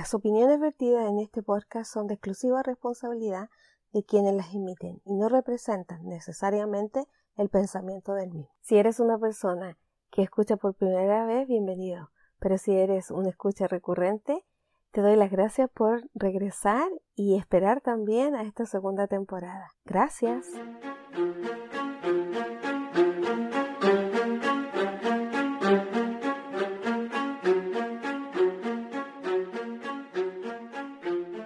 [0.00, 3.50] Las opiniones vertidas en este podcast son de exclusiva responsabilidad
[3.92, 7.04] de quienes las emiten y no representan necesariamente
[7.36, 8.50] el pensamiento del mismo.
[8.62, 9.76] Si eres una persona
[10.10, 12.10] que escucha por primera vez, bienvenido.
[12.38, 14.42] Pero si eres una escucha recurrente,
[14.90, 19.74] te doy las gracias por regresar y esperar también a esta segunda temporada.
[19.84, 20.46] Gracias.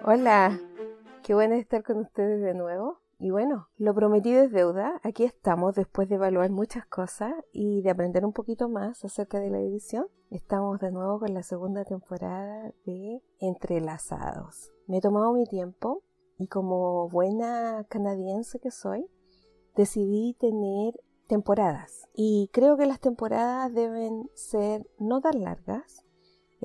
[0.07, 0.61] Hola,
[1.23, 2.99] qué bueno estar con ustedes de nuevo.
[3.19, 5.01] Y bueno, lo prometido es deuda.
[5.03, 9.49] Aquí estamos después de evaluar muchas cosas y de aprender un poquito más acerca de
[9.49, 10.05] la edición.
[10.29, 14.75] Estamos de nuevo con la segunda temporada de Entrelazados.
[14.89, 16.03] Me he tomado mi tiempo
[16.37, 19.07] y como buena canadiense que soy,
[19.75, 22.11] decidí tener temporadas.
[22.13, 26.04] Y creo que las temporadas deben ser no tan largas.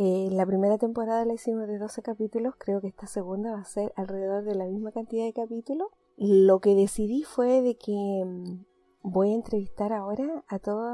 [0.02, 3.66] Eh, la primera temporada la hicimos de 12 capítulos, creo que esta segunda va a
[3.66, 5.90] ser alrededor de la misma cantidad de capítulos.
[6.16, 8.64] Lo que decidí fue de que mm,
[9.04, 10.90] voy a entrevistar ahora a todos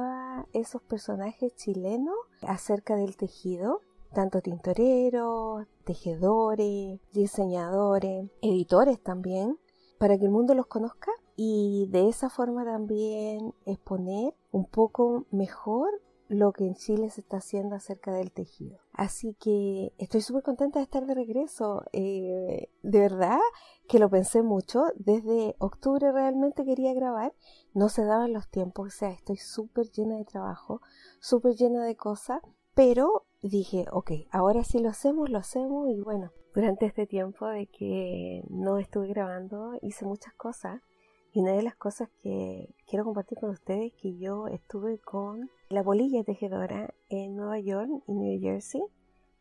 [0.54, 3.82] esos personajes chilenos acerca del tejido,
[4.12, 9.60] tanto tintoreros, tejedores, diseñadores, editores también,
[10.00, 15.92] para que el mundo los conozca y de esa forma también exponer un poco mejor
[16.28, 18.80] lo que en Chile se está haciendo acerca del tejido.
[18.94, 21.84] Así que estoy súper contenta de estar de regreso.
[21.94, 23.40] Eh, de verdad
[23.88, 24.86] que lo pensé mucho.
[24.96, 27.34] Desde octubre realmente quería grabar.
[27.74, 28.88] No se daban los tiempos.
[28.88, 30.82] O sea, estoy súper llena de trabajo,
[31.20, 32.42] súper llena de cosas.
[32.74, 35.90] Pero dije, ok, ahora sí lo hacemos, lo hacemos.
[35.90, 40.82] Y bueno, durante este tiempo de que no estuve grabando, hice muchas cosas.
[41.34, 45.50] Y una de las cosas que quiero compartir con ustedes es que yo estuve con
[45.70, 48.82] la bolilla tejedora en Nueva York y New Jersey.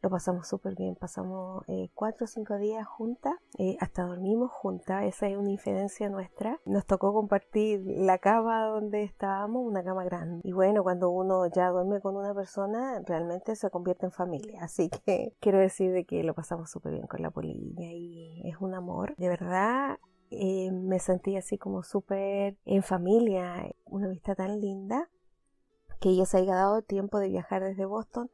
[0.02, 5.04] Lo pasamos súper bien, pasamos eh, cuatro o cinco días juntas, eh, hasta dormimos juntas,
[5.04, 6.60] esa es una infidencia nuestra.
[6.66, 10.42] Nos tocó compartir la cama donde estábamos, una cama grande.
[10.44, 14.62] Y bueno, cuando uno ya duerme con una persona, realmente se convierte en familia.
[14.62, 18.60] Así que quiero decir de que lo pasamos súper bien con la bolilla y es
[18.60, 19.16] un amor.
[19.16, 19.98] De verdad,
[20.30, 25.08] eh, me sentí así como súper en familia, una vista tan linda,
[26.00, 28.30] que ella se haya dado tiempo de viajar desde Boston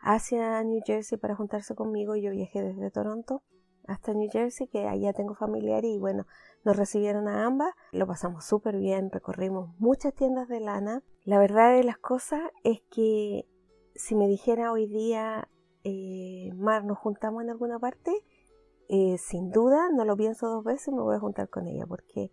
[0.00, 2.16] hacia New Jersey para juntarse conmigo.
[2.16, 3.42] Yo viajé desde Toronto
[3.86, 6.26] hasta New Jersey, que allá tengo familiares y bueno,
[6.64, 11.02] nos recibieron a ambas, lo pasamos súper bien, recorrimos muchas tiendas de lana.
[11.24, 13.46] La verdad de las cosas es que
[13.94, 15.48] si me dijera hoy día,
[15.84, 18.12] eh, Mar, nos juntamos en alguna parte,
[18.88, 22.30] eh, sin duda, no lo pienso dos veces, me voy a juntar con ella porque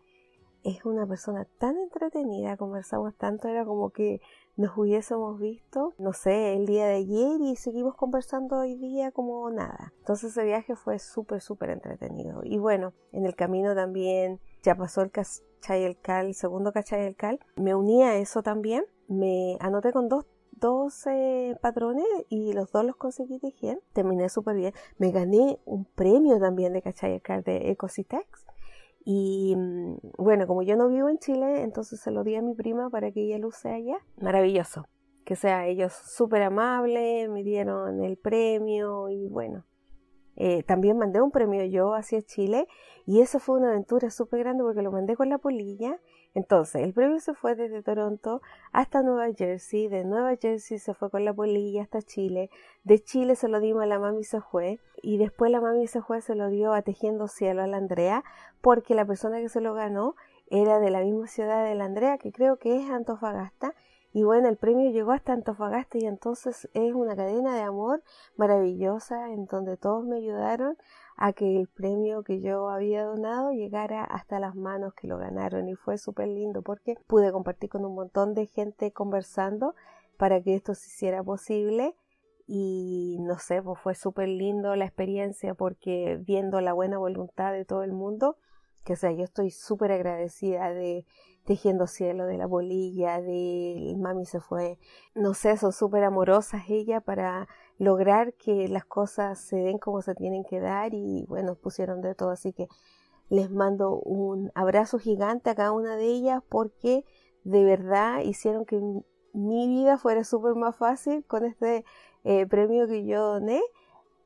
[0.64, 4.22] es una persona tan entretenida, conversamos tanto, era como que
[4.56, 9.50] nos hubiésemos visto, no sé, el día de ayer y seguimos conversando hoy día como
[9.50, 9.94] nada.
[10.00, 12.42] Entonces ese viaje fue súper, súper entretenido.
[12.44, 17.40] Y bueno, en el camino también ya pasó el Cachay el segundo Cachay el Cal.
[17.56, 18.84] Me uní a eso también.
[19.08, 20.26] Me anoté con dos
[20.60, 23.82] 12 patrones y los dos los conseguí tejer.
[23.94, 24.74] Terminé súper bien.
[24.98, 28.49] Me gané un premio también de Cachay de Ecositex.
[29.12, 32.54] Y mm, bueno, como yo no vivo en Chile, entonces se lo di a mi
[32.54, 33.98] prima para que ella lo use allá.
[34.22, 34.86] Maravilloso.
[35.26, 39.66] Que sea ellos súper amables, me dieron el premio y bueno.
[40.36, 42.68] Eh, también mandé un premio yo hacia Chile
[43.08, 46.00] y eso fue una aventura súper grande porque lo mandé con la polilla
[46.36, 48.42] entonces, el premio se fue desde Toronto
[48.72, 52.52] hasta Nueva Jersey, de Nueva Jersey se fue con la polilla hasta Chile,
[52.84, 56.02] de Chile se lo dimos a la mami se fue y después la mami se
[56.02, 58.24] fue se lo dio a Tejiendo Cielo a la Andrea
[58.62, 60.16] porque la persona que se lo ganó
[60.52, 63.74] era de la misma ciudad de la Andrea que creo que es Antofagasta
[64.12, 68.02] y bueno, el premio llegó hasta Antofagasta y entonces es una cadena de amor
[68.38, 70.78] maravillosa en donde todos me ayudaron
[71.16, 75.70] a que el premio que yo había donado llegara hasta las manos que lo ganaron.
[75.70, 79.76] Y fue súper lindo porque pude compartir con un montón de gente conversando
[80.18, 81.96] para que esto se hiciera posible.
[82.48, 87.64] Y no sé, pues fue súper lindo la experiencia porque viendo la buena voluntad de
[87.64, 88.38] todo el mundo,
[88.84, 91.06] que sea, yo estoy súper agradecida de
[91.50, 94.78] Tejiendo Cielo, de la bolilla, de Mami se fue,
[95.16, 97.48] no sé, son súper amorosas ella para
[97.80, 102.14] lograr que las cosas se den como se tienen que dar y bueno, pusieron de
[102.14, 102.68] todo, así que
[103.30, 107.04] les mando un abrazo gigante a cada una de ellas porque
[107.44, 108.80] de verdad hicieron que
[109.34, 111.84] mi vida fuera súper más fácil con este
[112.26, 113.64] eh, premio que yo doné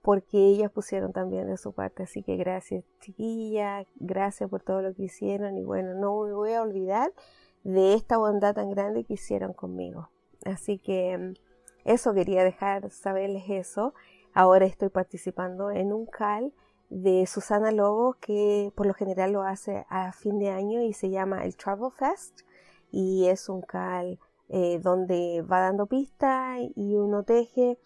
[0.03, 2.03] porque ellas pusieron también de su parte.
[2.03, 6.53] Así que gracias chiquilla, gracias por todo lo que hicieron y bueno, no me voy
[6.53, 7.11] a olvidar
[7.63, 10.09] de esta bondad tan grande que hicieron conmigo.
[10.45, 11.33] Así que
[11.85, 13.93] eso quería dejar saberles eso.
[14.33, 16.53] ahora estoy participando en un CAL
[16.89, 21.09] de Susana Lobo que por lo general lo hace a fin de año y se
[21.09, 22.41] llama el Travel Fest
[22.91, 24.19] y es un cal
[24.49, 27.79] eh, donde va dando pistas y uno teje.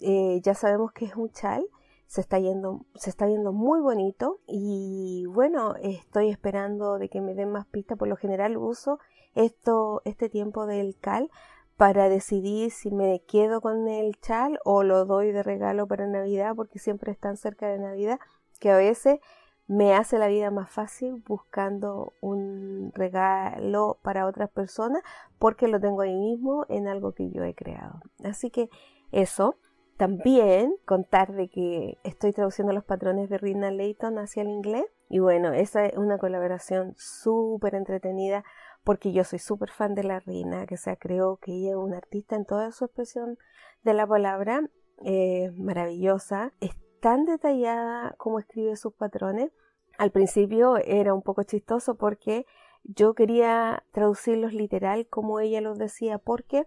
[0.00, 1.66] Eh, ya sabemos que es un chal,
[2.06, 7.34] se está yendo, se está viendo muy bonito y bueno, estoy esperando de que me
[7.34, 7.98] den más pistas.
[7.98, 8.98] Por lo general uso
[9.34, 11.30] esto, este tiempo del cal
[11.76, 16.54] para decidir si me quedo con el chal o lo doy de regalo para Navidad
[16.56, 18.18] porque siempre están cerca de Navidad
[18.58, 19.20] que a veces
[19.66, 25.02] me hace la vida más fácil buscando un regalo para otras personas
[25.38, 28.00] porque lo tengo ahí mismo en algo que yo he creado.
[28.24, 28.68] Así que
[29.12, 29.56] eso.
[30.00, 34.86] También contar de que estoy traduciendo los patrones de Rina Layton hacia el inglés.
[35.10, 38.42] Y bueno, esa es una colaboración súper entretenida
[38.82, 41.98] porque yo soy súper fan de la Rina, que se creo que ella es una
[41.98, 43.36] artista en toda su expresión
[43.82, 44.62] de la palabra,
[45.04, 46.54] eh, maravillosa.
[46.60, 46.70] Es
[47.02, 49.50] tan detallada como escribe sus patrones
[49.98, 52.46] al principio era un poco chistoso porque
[52.84, 56.64] yo quería traducirlos literal como ella los decía porque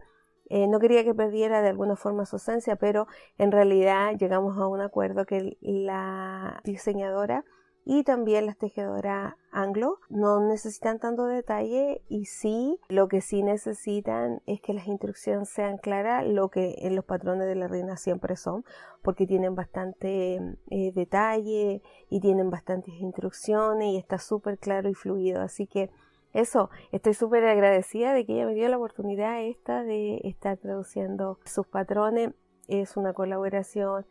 [0.50, 3.07] eh, no quería que perdiera de alguna forma su esencia, pero
[3.38, 7.45] en realidad llegamos a un acuerdo que la diseñadora
[7.86, 14.42] y también las tejedoras anglo no necesitan tanto detalle y sí lo que sí necesitan
[14.45, 18.38] es que las instrucciones sean claras lo que en los patrones de la reina siempre
[18.38, 18.63] son
[19.01, 20.36] porque tienen bastante
[20.69, 25.42] eh, detalle y tienen bastantes instrucciones y está súper claro y fluido.
[25.42, 25.90] Así que
[26.33, 31.39] eso, estoy súper agradecida de que ella me dio la oportunidad esta de estar traduciendo
[31.45, 32.31] sus patrones.
[32.68, 34.06] Es una colaboración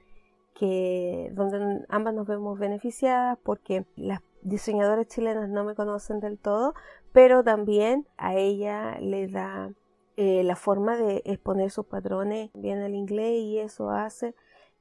[0.54, 6.74] que donde ambas nos vemos beneficiadas porque las diseñadoras chilenas no me conocen del todo,
[7.12, 9.72] pero también a ella le da
[10.16, 14.34] eh, la forma de exponer sus patrones bien al inglés y eso hace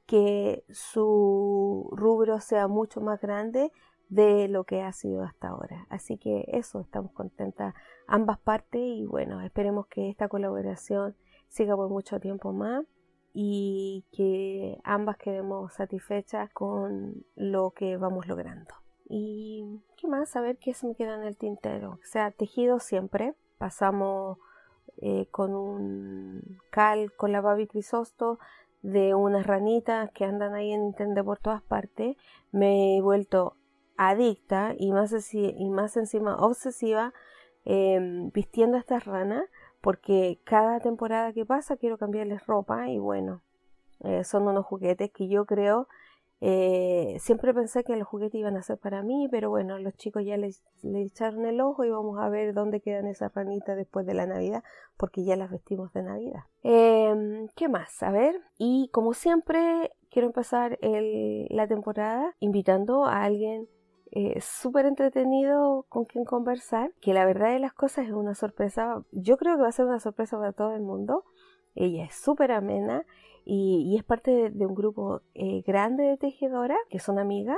[0.06, 3.72] que su rubro sea mucho más grande
[4.12, 5.86] de lo que ha sido hasta ahora.
[5.88, 7.74] Así que eso, estamos contentas
[8.06, 11.16] ambas partes y bueno, esperemos que esta colaboración
[11.48, 12.84] siga por mucho tiempo más
[13.32, 18.74] y que ambas quedemos satisfechas con lo que vamos logrando.
[19.08, 21.92] Y qué más, a ver qué se me queda en el tintero.
[21.92, 23.34] O sea, tejido siempre.
[23.56, 24.36] Pasamos
[24.98, 28.38] eh, con un cal con la Babi Crisosto
[28.82, 32.16] de unas ranitas que andan ahí en internet por todas partes.
[32.50, 33.56] Me he vuelto
[33.96, 37.12] adicta y más, y más encima obsesiva
[37.64, 39.44] em, vistiendo a estas ranas
[39.82, 43.42] porque cada temporada que pasa quiero cambiarles ropa y bueno,
[44.04, 45.88] eh, son unos juguetes que yo creo,
[46.40, 50.24] eh, siempre pensé que los juguetes iban a ser para mí, pero bueno, los chicos
[50.24, 54.14] ya les, echaron el ojo y vamos a ver dónde quedan esas ranitas después de
[54.14, 54.64] la Navidad,
[54.96, 56.44] porque ya las vestimos de Navidad.
[56.62, 58.02] Em, ¿Qué más?
[58.02, 63.68] A ver, y como siempre, quiero empezar la temporada invitando a alguien
[64.14, 69.02] eh, súper entretenido con quien conversar, que la verdad de las cosas es una sorpresa,
[69.10, 71.24] yo creo que va a ser una sorpresa para todo el mundo.
[71.74, 73.06] Ella es súper amena
[73.46, 77.56] y, es parte de, un grupo eh, grande de tejedoras que son amigas,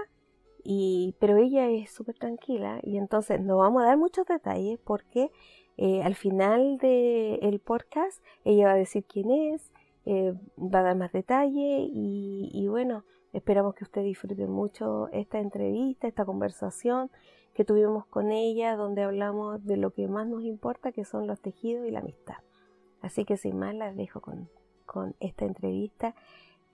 [0.63, 5.33] y, pero ella es súper tranquila y entonces no vamos a dar muchos detalles porque
[5.77, 9.73] eh, al final del podcast ella va a decir quién es,
[10.07, 13.05] va a dar más detalle y bueno,
[13.35, 17.11] Esperamos que usted disfrute mucho esta entrevista, esta conversación
[17.53, 21.41] que tuvimos con ella, donde hablamos de lo que más nos importa, que son los
[21.41, 22.37] tejidos y la amistad.
[23.01, 24.49] Así que sin más, las dejo con,
[25.19, 26.15] esta entrevista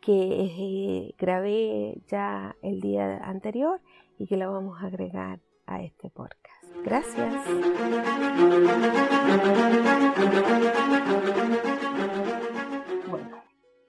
[0.03, 3.81] que eh, grabé ya el día anterior
[4.19, 6.63] y que la vamos a agregar a este podcast.
[6.85, 7.35] Gracias.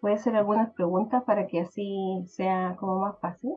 [0.01, 3.53] Voy a hacer algunas preguntas para que así sea como más fácil.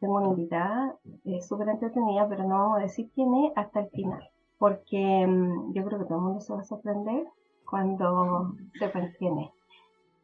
[0.00, 3.90] Tengo una invitada es súper entretenida, pero no vamos a decir quién es hasta el
[3.90, 4.28] final,
[4.58, 7.26] porque mm, yo creo que todo el mundo se va a sorprender
[7.64, 9.50] cuando sepan quién es.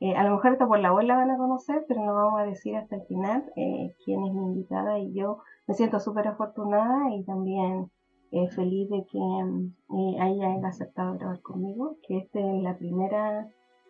[0.00, 2.40] Eh, a lo mejor hasta por la voz la van a conocer, pero no vamos
[2.40, 6.28] a decir hasta el final eh, quién es mi invitada y yo me siento súper
[6.28, 7.90] afortunada y también
[8.30, 13.48] eh, feliz de que mm, haya aceptado grabar conmigo, que esta es la primera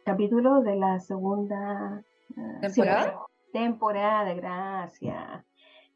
[0.09, 2.03] capítulo de la segunda
[2.35, 3.27] ah, temporada.
[3.53, 5.45] temporada, gracias.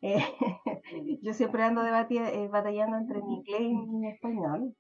[0.03, 0.19] Eh,
[1.23, 4.75] yo siempre ando eh, batallando entre mi inglés y mi español.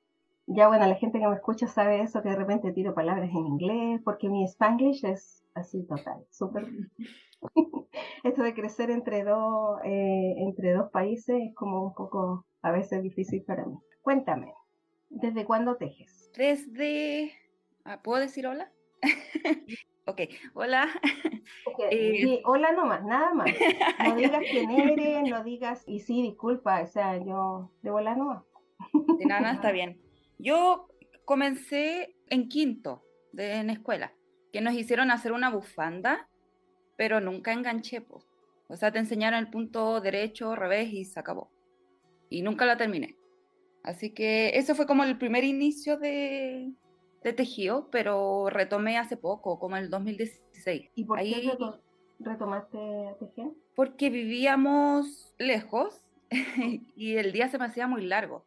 [0.47, 3.47] Ya bueno, la gente que me escucha sabe eso, que de repente tiro palabras en
[3.47, 6.67] inglés, porque mi spanglish es así total, súper...
[8.25, 13.03] Esto de crecer entre dos, eh, entre dos países es como un poco a veces
[13.03, 13.79] difícil para mí.
[14.03, 14.53] Cuéntame,
[15.09, 16.31] ¿desde cuándo tejes?
[16.37, 17.33] Desde...
[17.85, 18.71] Ah, ¿Puedo decir hola?
[20.07, 20.21] ok,
[20.55, 20.89] hola.
[21.67, 21.89] Okay.
[21.93, 23.51] Eh, hola nomás, nada más.
[24.05, 28.45] No digas quién eres, no digas, y sí, disculpa, o sea, yo de hola nomás.
[29.19, 30.01] De nada, está bien.
[30.39, 30.89] Yo
[31.25, 34.13] comencé en quinto de, en escuela,
[34.53, 36.29] que nos hicieron hacer una bufanda,
[36.97, 38.25] pero nunca enganché, pues.
[38.69, 41.51] O sea, te enseñaron el punto derecho, revés y se acabó.
[42.29, 43.17] Y nunca la terminé.
[43.83, 46.73] Así que ese fue como el primer inicio de,
[47.23, 50.91] de tejido, pero retomé hace poco, como en el 2016.
[50.95, 51.53] ¿Y por qué
[52.21, 52.79] retomaste
[53.19, 53.49] tejer?
[53.75, 56.01] Porque vivíamos lejos
[56.97, 58.45] y el día se me hacía muy largo.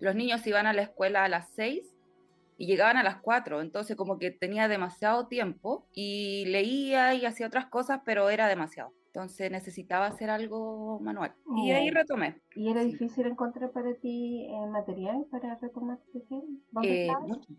[0.00, 1.94] Los niños iban a la escuela a las 6
[2.56, 7.46] y llegaban a las 4, entonces como que tenía demasiado tiempo y leía y hacía
[7.46, 8.92] otras cosas, pero era demasiado.
[9.06, 11.34] Entonces necesitaba hacer algo manual.
[11.56, 12.40] Y ahí retomé.
[12.54, 16.42] ¿Y era difícil encontrar para ti eh, material para retomar tejer?
[16.70, 17.52] ¿Dónde eh, mucho,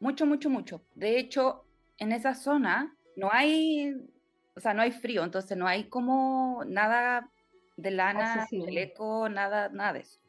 [0.00, 0.84] mucho, mucho, mucho.
[0.94, 1.64] De hecho,
[1.98, 3.94] en esa zona no hay,
[4.54, 7.30] o sea, no hay frío, entonces no hay como nada
[7.76, 10.20] de lana, chaleco, nada, nada de eso.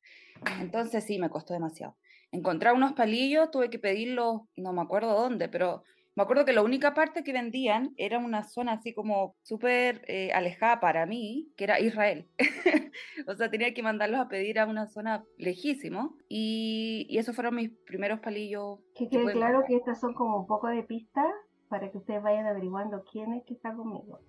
[0.59, 1.95] Entonces sí, me costó demasiado.
[2.31, 5.83] Encontrar unos palillos, tuve que pedirlos, no me acuerdo dónde, pero
[6.15, 10.31] me acuerdo que la única parte que vendían era una zona así como súper eh,
[10.33, 12.29] alejada para mí, que era Israel.
[13.27, 16.15] o sea, tenía que mandarlos a pedir a una zona lejísimo.
[16.29, 18.79] Y, y esos fueron mis primeros palillos.
[18.95, 21.25] Que quede claro que estas son como un poco de pista
[21.67, 24.21] para que ustedes vayan averiguando quién es que está conmigo.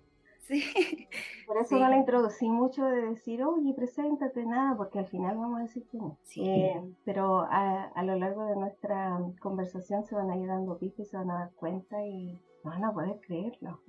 [0.47, 0.62] Sí.
[1.47, 5.59] Por eso no la introducí mucho de decir, oye, preséntate, nada, porque al final vamos
[5.59, 6.19] a decir que no.
[6.37, 11.11] Eh, pero a, lo largo de nuestra conversación se van a ir dando pistas y
[11.11, 13.81] se van a dar cuenta y van a poder creerlo.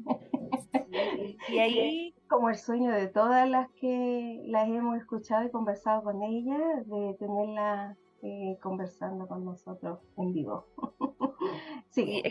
[1.50, 2.14] Y ahí...
[2.28, 7.16] Como el sueño de todas las que las hemos escuchado y conversado con ella, de
[7.18, 10.66] tenerla eh, conversando con nosotros en vivo.
[11.90, 12.24] sí.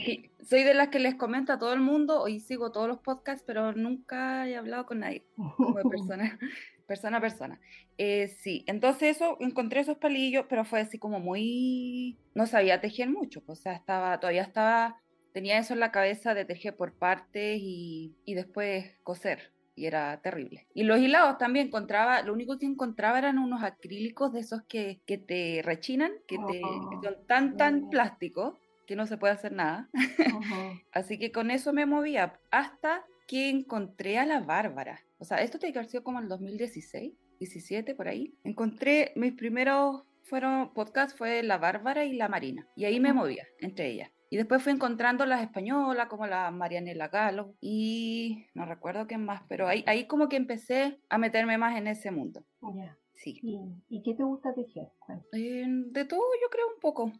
[0.42, 3.44] soy de las que les comento a todo el mundo, hoy sigo todos los podcasts,
[3.46, 5.24] pero nunca he hablado con nadie,
[5.56, 6.38] como de persona,
[6.86, 7.60] persona a persona.
[7.98, 13.10] Eh, sí, entonces eso, encontré esos palillos, pero fue así como muy, no sabía tejer
[13.10, 15.00] mucho, o sea, estaba, todavía estaba,
[15.32, 20.20] tenía eso en la cabeza de tejer por partes y, y después coser y era
[20.22, 20.66] terrible.
[20.74, 25.00] Y los hilados también encontraba, lo único que encontraba eran unos acrílicos de esos que,
[25.06, 28.54] que te rechinan, que, te, son tan, tan plásticos
[28.86, 29.88] que no se puede hacer nada.
[30.92, 35.04] Así que con eso me movía hasta que encontré a la Bárbara.
[35.18, 38.34] O sea, esto te que como en el 2016, 17 por ahí.
[38.44, 43.46] Encontré mis primeros fueron podcast fue la Bárbara y la Marina y ahí me movía
[43.60, 44.10] entre ellas.
[44.30, 49.42] Y después fui encontrando las españolas, como la Marianela Galo, y no recuerdo qué más,
[49.48, 52.44] pero ahí, ahí como que empecé a meterme más en ese mundo.
[52.74, 52.96] Ya.
[53.14, 53.40] Sí.
[53.88, 54.88] ¿Y, qué te gusta tejer?
[55.32, 57.12] Eh, de todo, yo creo un poco.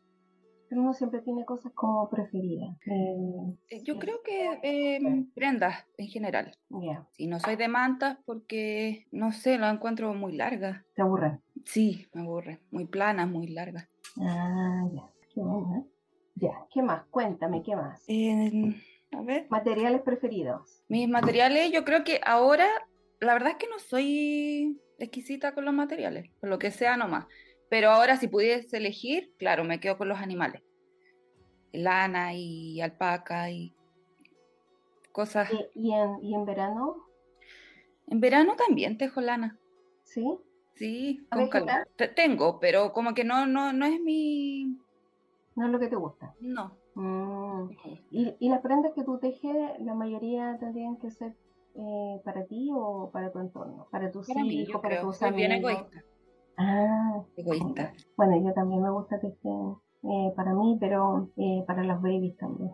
[0.69, 2.77] Pero uno siempre tiene cosas como preferidas.
[2.87, 6.53] Eh, eh, yo creo que em, prendas en general.
[6.71, 7.07] Ya.
[7.13, 10.85] Si no soy de mantas porque, no sé, lo encuentro muy largas.
[10.95, 11.39] ¿Te aburre?
[11.65, 12.61] Sí, me aburre.
[12.71, 13.89] Muy planas, muy largas.
[14.21, 15.09] Ah, ya.
[15.33, 15.87] Qué bueno.
[16.37, 17.05] Ya, ¿qué más?
[17.11, 18.05] Cuéntame, ¿qué más?
[19.13, 19.47] a ver.
[19.49, 20.83] Materiales preferidos.
[20.89, 22.69] Mis materiales, yo creo que ahora,
[23.21, 27.27] la verdad es que no soy exquisita con los materiales, por lo que sea nomás.
[27.71, 30.63] Pero ahora si pudiese elegir, claro, me quedo con los animales.
[31.73, 33.75] Lana y alpaca y
[35.13, 35.51] cosas.
[35.75, 36.97] ¿Y, en, y en verano?
[38.09, 39.59] En verano también tejo lana.
[40.05, 40.39] ¿Sí?
[40.75, 41.49] Sí, con
[42.15, 44.79] Tengo, pero como que no, no, no es mi
[45.57, 46.35] ¿No es lo que te gusta?
[46.41, 46.73] No.
[46.95, 47.71] Mm.
[48.11, 51.35] ¿Y, ¿Y, las prendas que tú tejes, la mayoría tendrían que ser
[51.75, 53.89] eh, para ti o para tu entorno?
[53.91, 55.37] Para tus para hijos, para tus amigos.
[55.37, 56.05] bien egoísta.
[56.59, 57.23] Ah.
[57.37, 57.95] Egoísta.
[58.17, 62.73] Bueno, yo también me gusta tejer eh, para mí, pero eh, para las babies también.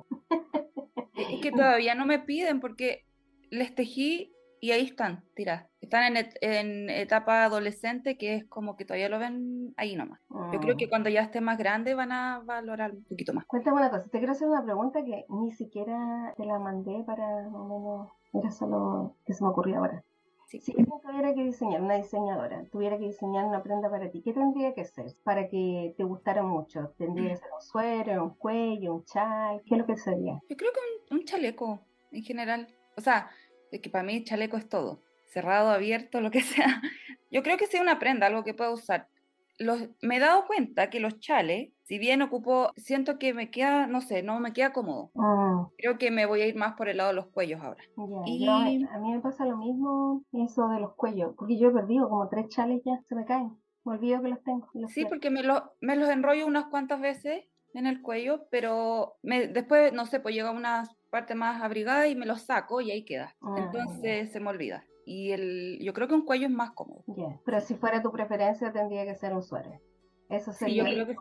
[1.14, 3.04] es que todavía no me piden porque
[3.50, 5.68] les tejí y ahí están, tira.
[5.80, 10.20] Están en, etapa adolescente, que es como que todavía lo ven ahí nomás.
[10.52, 10.88] Yo creo que ah.
[10.88, 13.44] cuando ya esté más grande van a valorar un poquito más.
[13.46, 17.48] Cuéntame una cosa, te quiero hacer una pregunta que ni siquiera te la mandé para,
[17.48, 20.04] más o menos, era solo que se me ocurrió ahora.
[20.46, 24.74] Si tuviera que diseñar, una diseñadora, tuviera que diseñar una prenda para ti, ¿qué tendría
[24.74, 26.94] que ser para que te gustara mucho?
[26.98, 29.60] ¿Tendría que ser un suéter, un cuello, un chal?
[29.66, 30.38] ¿Qué es lo que sería?
[30.48, 31.80] Yo creo que un chaleco
[32.12, 32.68] en general.
[32.96, 33.30] O sea,
[33.72, 36.80] es que para mí chaleco es todo, cerrado, abierto, lo que sea.
[37.30, 39.08] Yo creo que sea una prenda, algo que pueda usar.
[39.58, 43.86] Los, me he dado cuenta que los chales, si bien ocupo, siento que me queda,
[43.86, 45.10] no sé, no me queda cómodo.
[45.14, 45.66] Mm.
[45.78, 47.82] Creo que me voy a ir más por el lado de los cuellos ahora.
[48.26, 48.46] y...
[48.48, 52.28] a mí me pasa lo mismo eso de los cuellos, porque yo he perdido como
[52.28, 53.56] tres chales ya, se me caen.
[53.84, 54.68] Me olvido que los tengo.
[54.88, 55.42] sí, porque me,
[55.80, 60.34] me los enrollo unas cuantas veces en el cuello, pero me, después, no sé, pues
[60.34, 63.36] llega unas parte más abrigada y me lo saco y ahí queda.
[63.42, 64.84] Ah, Entonces se me olvida.
[65.04, 67.04] Y el, yo creo que un cuello es más cómodo.
[67.06, 69.80] Ya, Pero si fuera tu preferencia, tendría que ser un suéter.
[70.28, 71.20] Eso Sí, sería creo que sí.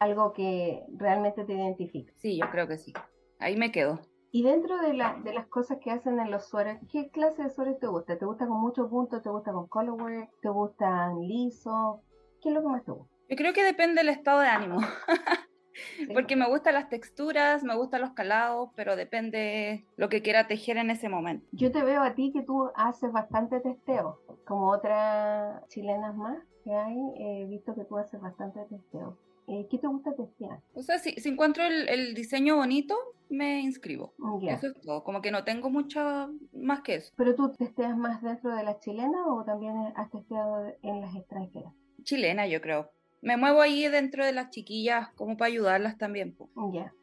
[0.00, 2.12] algo que realmente te identifica.
[2.16, 2.92] Sí, yo creo que sí.
[3.38, 4.00] Ahí me quedo.
[4.32, 7.50] Y dentro de, la, de las cosas que hacen en los suéteres, ¿qué clase de
[7.50, 8.18] suéter te gusta?
[8.18, 9.22] ¿Te gusta con muchos puntos?
[9.22, 10.28] ¿Te gusta con colorway?
[10.42, 12.00] ¿Te gustan lisos?
[12.42, 13.14] ¿Qué es lo que más te gusta?
[13.28, 14.78] Yo creo que depende del estado de ánimo.
[16.14, 20.76] Porque me gustan las texturas, me gustan los calados, pero depende lo que quiera tejer
[20.76, 21.46] en ese momento.
[21.52, 26.74] Yo te veo a ti que tú haces bastante testeo, como otras chilenas más que
[26.74, 29.18] hay, he visto que tú haces bastante testeo.
[29.46, 30.60] Eh, ¿Qué te gusta testear?
[30.72, 32.96] O sea, si, si encuentro el, el diseño bonito,
[33.28, 34.14] me inscribo.
[34.40, 34.54] Ya.
[34.54, 35.04] Eso es todo.
[35.04, 37.12] Como que no tengo mucho más que eso.
[37.16, 41.72] ¿Pero tú testeas más dentro de las chilenas o también has testeado en las extranjeras?
[42.02, 42.90] Chilena, yo creo.
[43.24, 46.34] Me muevo ahí dentro de las chiquillas como para ayudarlas también.
[46.34, 46.50] po.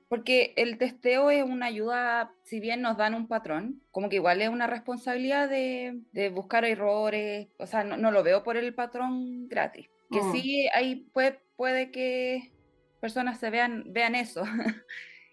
[0.08, 4.42] Porque el testeo es una ayuda, si bien nos dan un patrón, como que igual
[4.42, 8.74] es una responsabilidad de, de buscar errores, o sea, no, no lo veo por el
[8.74, 9.88] patrón gratis.
[10.12, 10.32] Que Mm.
[10.34, 12.51] sí, ahí puede, puede que
[13.00, 14.44] personas se vean, vean eso,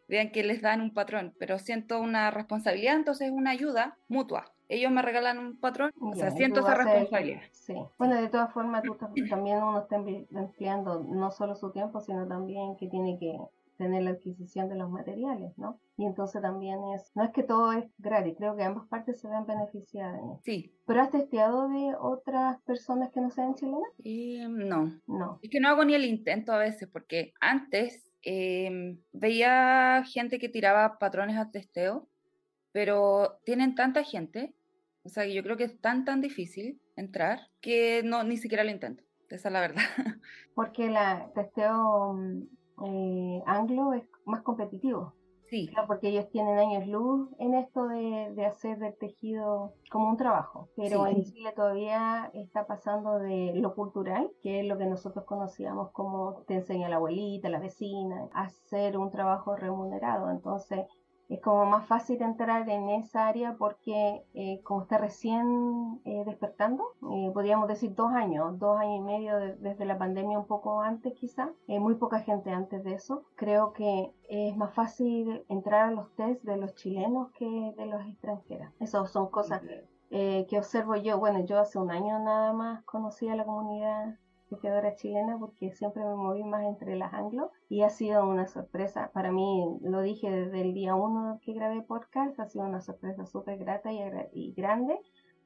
[0.09, 4.55] vean que les dan un patrón, pero siento una responsabilidad, entonces es una ayuda mutua.
[4.69, 7.41] Ellos me regalan un patrón, o sea, siento esa responsabilidad.
[7.53, 7.75] Sí.
[7.99, 12.27] Bueno, de todas formas, tú tam- también uno está empleando no solo su tiempo, sino
[12.29, 13.39] también que tiene que
[13.79, 15.79] tener la adquisición de los materiales, ¿no?
[15.97, 19.29] Y entonces también es, no es que todo es gratis, creo que ambas partes se
[19.29, 20.43] ven beneficiadas en esto.
[20.45, 23.89] Sí, ¿Pero has testeado de otras personas que no sean chilenas?
[24.03, 25.39] y no, No.
[25.43, 30.49] Es que no hago ni el intento a veces, porque antes em, veía gente que
[30.49, 32.09] tiraba patrones a testeo,
[32.73, 34.55] pero tienen tanta gente,
[35.09, 38.71] o sea, yo creo que es tan, tan difícil entrar que no, ni siquiera lo
[38.71, 39.03] intento.
[39.31, 39.83] Esa es la verdad.
[40.55, 42.17] Porque la testeo
[42.85, 45.15] eh, anglo es más competitivo.
[45.51, 50.11] Sí, Claro, porque ellos tienen años luz en esto de, de hacer del tejido como
[50.11, 51.11] un trabajo, pero Sí.
[51.13, 56.43] en Chile todavía está pasando de lo cultural, que es lo que nosotros conocíamos como
[56.47, 60.31] te enseña la abuelita, la vecina, a hacer un trabajo remunerado.
[60.31, 60.81] Entonces
[61.29, 66.85] es como más fácil entrar en esa área porque eh, como está recién eh, despertando,
[67.13, 70.81] eh, podríamos decir dos años, dos años y medio de- desde la pandemia, un poco
[70.81, 73.25] antes quizá, eh, muy poca gente antes de eso.
[73.37, 78.05] Creo que es más fácil entrar a los test de los chilenos que de los
[78.07, 78.73] extranjeros.
[78.81, 79.63] Eso son cosas
[80.11, 81.19] eh, que observo yo.
[81.19, 84.15] Bueno, yo hace un año nada más conocí a la comunidad
[84.49, 89.11] tejedora chilena porque siempre me moví más entre las anglo y ha sido una sorpresa.
[89.13, 93.27] Para mí, lo dije desde el día uno que grabé podcast, ha sido una sorpresa
[93.27, 94.99] súper grata y, grande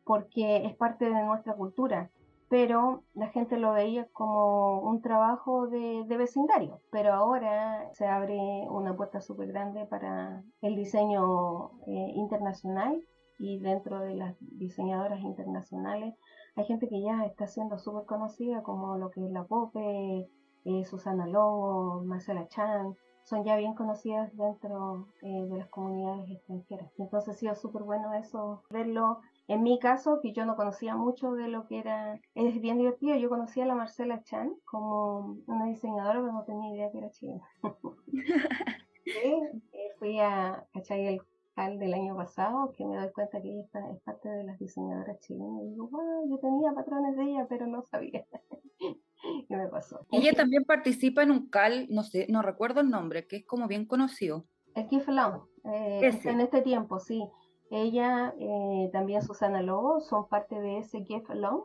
[0.05, 2.11] porque es parte de nuestra cultura.
[2.49, 6.81] Pero la gente lo veía como un trabajo de, de vecindario.
[6.91, 8.39] Pero ahora se abre
[8.69, 13.03] una puerta súper grande para el diseño eh, internacional
[13.39, 16.15] y dentro de las diseñadoras internacionales
[16.55, 20.29] hay gente que ya está siendo súper conocida como lo que es la Pope,
[20.65, 26.91] eh, Susana Longo, Marcela Chan, son ya bien conocidas dentro eh, de las comunidades extranjeras.
[26.99, 29.21] Entonces ha sido súper bueno eso, verlo.
[29.49, 33.17] En mi caso, que yo no conocía mucho de lo que era, es bien divertido,
[33.17, 37.11] yo conocía a la Marcela Chan como una diseñadora, pero no tenía idea que era
[37.11, 37.49] chilena.
[39.05, 39.35] Sí,
[39.73, 41.07] eh, fui a ¿cachai?
[41.07, 41.21] el
[41.55, 44.59] al del año pasado, que me doy cuenta que ella está- es parte de las
[44.59, 45.63] diseñadoras chilenas.
[45.65, 48.25] Y digo, wow, yo tenía patrones de ella, pero no sabía.
[49.49, 50.01] ¿Qué me pasó?
[50.11, 53.69] ella también participa en un cal, no sé, no recuerdo el nombre, que es como
[53.69, 54.47] bien conocido.
[54.75, 57.23] El Kif Long, eh, en este tiempo, sí.
[57.71, 61.63] Ella, eh, también Susana Lobo, son parte de ese Kif Long,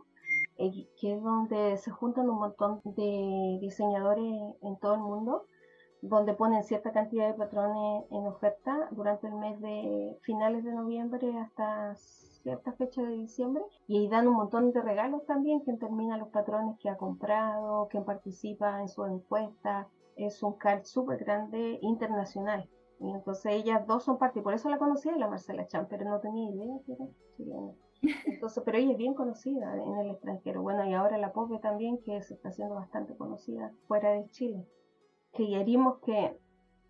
[0.57, 4.25] eh, que es donde se juntan un montón de diseñadores
[4.61, 5.45] en todo el mundo,
[6.01, 11.37] donde ponen cierta cantidad de patrones en oferta durante el mes de finales de noviembre
[11.37, 16.17] hasta cierta fecha de diciembre y ahí dan un montón de regalos también, quien termina
[16.17, 21.79] los patrones que ha comprado, quien participa en su encuesta, es un CAL súper grande
[21.81, 22.69] internacional.
[22.99, 26.19] Y entonces ellas dos son parte, por eso la conocía la Marcela Chan, pero no
[26.19, 27.05] tenía idea que era
[27.35, 27.73] chilena.
[28.25, 30.61] Entonces, pero ella es bien conocida en el extranjero.
[30.61, 34.65] Bueno, y ahora la Pope también, que se está haciendo bastante conocida fuera de Chile.
[35.37, 36.35] Que que,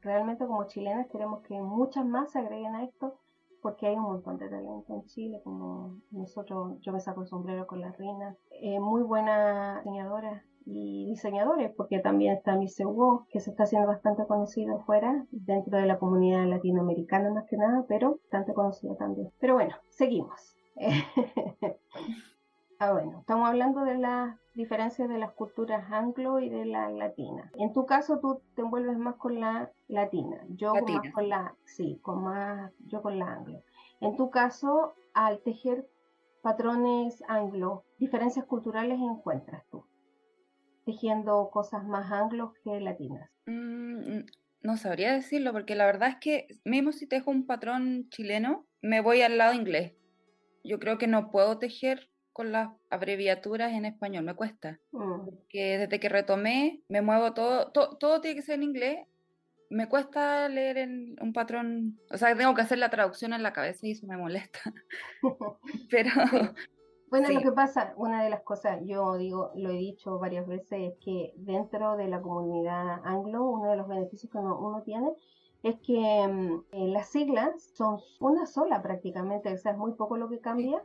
[0.02, 3.20] realmente como chilenas, queremos que muchas más se agreguen a esto,
[3.62, 7.68] porque hay un montón de talento en Chile, como nosotros, yo me saco el sombrero
[7.68, 13.42] con la reina, eh, muy buenas diseñadoras y diseñadores, porque también está Miss Hugo, que
[13.42, 18.12] se está haciendo bastante conocida afuera, dentro de la comunidad latinoamericana más que nada, pero
[18.24, 19.30] bastante conocida también.
[19.40, 20.56] Pero bueno, seguimos.
[22.80, 27.50] Ah, bueno, estamos hablando de las diferencias de las culturas anglo y de la latina.
[27.54, 30.44] En tu caso, tú te envuelves más con la latina.
[30.50, 33.64] Yo más con la, sí, con más, yo con la anglo.
[34.02, 35.88] En tu caso, al tejer
[36.42, 39.86] patrones anglo, diferencias culturales encuentras tú,
[40.86, 43.30] tejiendo cosas más anglos que latinas.
[43.46, 44.22] Mm,
[44.62, 49.02] no sabría decirlo, porque la verdad es que mismo si tejo un patrón chileno, me
[49.02, 49.94] voy al lado inglés.
[50.64, 54.80] Yo creo que no puedo tejer con las abreviaturas en español, me cuesta.
[54.92, 55.26] Mm.
[55.26, 59.08] Porque desde que retomé, me muevo todo, todo tiene que ser en inglés.
[59.72, 63.54] Me cuesta leer en un patrón, o sea, tengo que hacer la traducción en la
[63.54, 64.60] cabeza y eso me molesta.
[65.90, 66.12] Pero,
[67.10, 70.94] bueno, lo que pasa, una de las cosas, yo digo, lo he dicho varias veces,
[70.94, 75.12] es que dentro de la comunidad anglo, uno de los beneficios que uno, tiene
[75.64, 80.18] es que mm, eh, las siglas son una sola prácticamente, o sea, es muy poco
[80.18, 80.84] lo que cambia.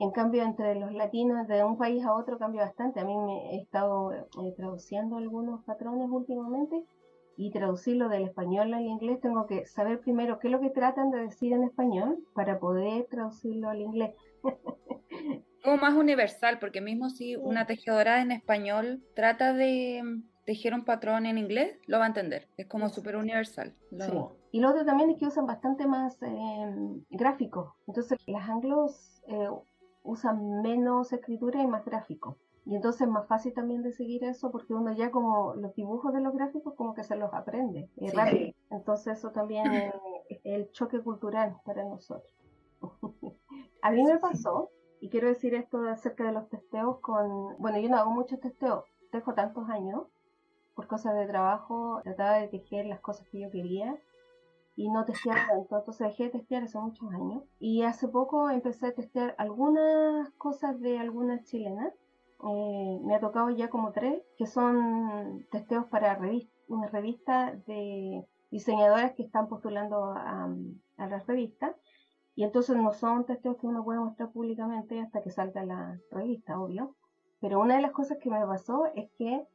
[0.00, 3.00] En cambio, entre los latinos de un país a otro cambia bastante.
[3.00, 6.82] A mí me he estado eh, traduciendo algunos patrones últimamente
[7.36, 11.10] y traducirlo del español al inglés tengo que saber primero qué es lo que tratan
[11.10, 14.14] de decir en español para poder traducirlo al inglés.
[15.64, 20.84] como más universal, porque mismo si una tejedora en español trata de mm, tejer un
[20.84, 22.48] patrón en inglés, lo va a entender.
[22.56, 23.74] Es como súper universal.
[23.90, 24.12] Sí.
[24.52, 26.74] Y lo otro también es que usan bastante más eh,
[27.10, 27.74] gráficos.
[27.86, 29.48] Entonces, las anglos eh,
[30.02, 32.38] usan menos escritura y más gráfico.
[32.66, 36.12] Y entonces es más fácil también de seguir eso porque uno ya como los dibujos
[36.12, 37.88] de los gráficos como que se los aprende.
[38.70, 39.72] Entonces eso también
[40.28, 42.32] es el choque cultural para nosotros.
[43.82, 47.88] A mí me pasó y quiero decir esto acerca de los testeos con, bueno, yo
[47.88, 50.02] no hago muchos testeos, dejo tantos años,
[50.74, 53.98] por cosas de trabajo, trataba de tejer las cosas que yo quería
[54.80, 57.44] y no testeaba tanto, entonces dejé de testear hace muchos años.
[57.58, 61.92] Y hace poco empecé a testear algunas cosas de algunas chilenas,
[62.48, 66.18] eh, me ha tocado ya como tres, que son testeos para
[66.68, 70.48] una revista de diseñadoras que están postulando a,
[70.96, 71.76] a la revista
[72.34, 76.58] y entonces no son testeos que uno puede mostrar públicamente hasta que salga la revista,
[76.58, 76.96] obvio.
[77.40, 79.46] Pero una de las cosas que me pasó es que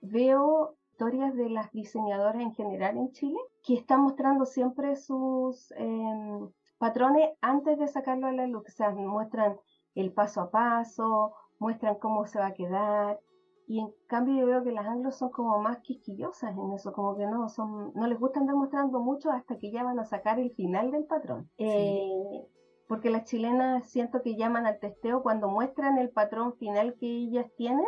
[0.00, 6.48] veo historias de las diseñadoras en general en Chile que están mostrando siempre sus em,
[6.78, 8.64] patrones antes de sacarlo a la luz.
[8.66, 9.56] O sea, muestran
[9.94, 13.18] el paso a paso, muestran cómo se va a quedar,
[13.68, 17.16] y en cambio yo veo que las anglos son como más quisquillosas en eso, como
[17.16, 20.38] que no, son, no les gusta andar mostrando mucho hasta que ya van a sacar
[20.38, 21.50] el final del patrón.
[21.58, 22.46] Eh,
[22.86, 27.46] porque las chilenas siento que llaman al testeo cuando muestran el patrón final que ellas
[27.56, 27.86] tienen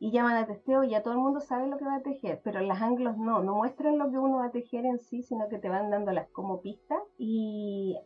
[0.00, 2.40] y llaman al testeo y ya todo el mundo sabe lo que va a tejer,
[2.44, 5.48] pero las anglos no, no muestran lo que uno va a tejer en sí, sino
[5.48, 7.96] que te van dándolas como pistas y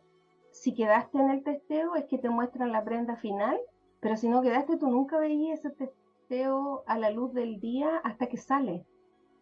[0.51, 3.59] si quedaste en el testeo es que te muestran la prenda final,
[3.99, 8.27] pero si no quedaste tú nunca veías ese testeo a la luz del día hasta
[8.27, 8.85] que sale.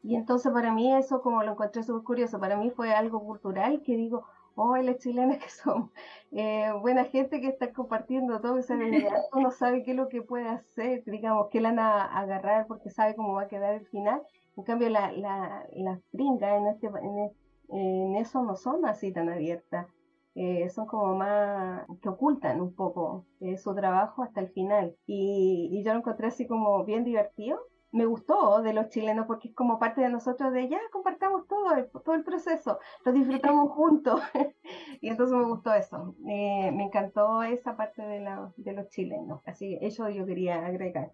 [0.04, 3.82] Y entonces para mí eso, como lo encontré súper curioso, para mí fue algo cultural
[3.84, 5.92] que digo, oh, las chilenas que son
[6.32, 8.76] eh, buena gente que está compartiendo todo, esa
[9.34, 12.90] uno sabe qué es lo que puede hacer, digamos, que la van a agarrar porque
[12.90, 14.22] sabe cómo va a quedar el final.
[14.58, 17.32] En cambio, la, la, las gringas en, este, en,
[17.70, 19.88] en eso no son así tan abiertas.
[20.34, 24.96] Eh, son como más que ocultan un poco eh, su trabajo hasta el final.
[25.06, 27.60] Y, yo lo encontré así como bien divertido.
[27.91, 31.75] Me gustó de los chilenos porque es como parte de nosotros de ya compartamos todo
[31.75, 34.21] el, todo el proceso, lo disfrutamos juntos.
[35.01, 36.15] y entonces me gustó eso.
[36.27, 39.41] Eh, me encantó esa parte de, la, de los chilenos.
[39.45, 41.12] Así eso yo quería agregar.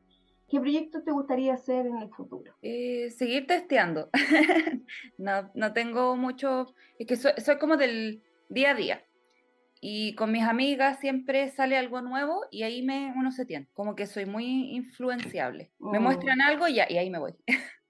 [0.50, 2.54] ¿Qué proyecto te gustaría hacer en el futuro?
[2.62, 4.10] seguir testeando.
[5.18, 9.04] no, no tengo mucho, es que soy, como del día a día.
[9.82, 13.68] Y con mis amigas siempre sale algo nuevo y ahí me, uno se tiene.
[13.74, 15.72] Como que soy muy influenciable.
[15.80, 16.02] Me oh.
[16.02, 17.36] muestran algo y, ahí me voy.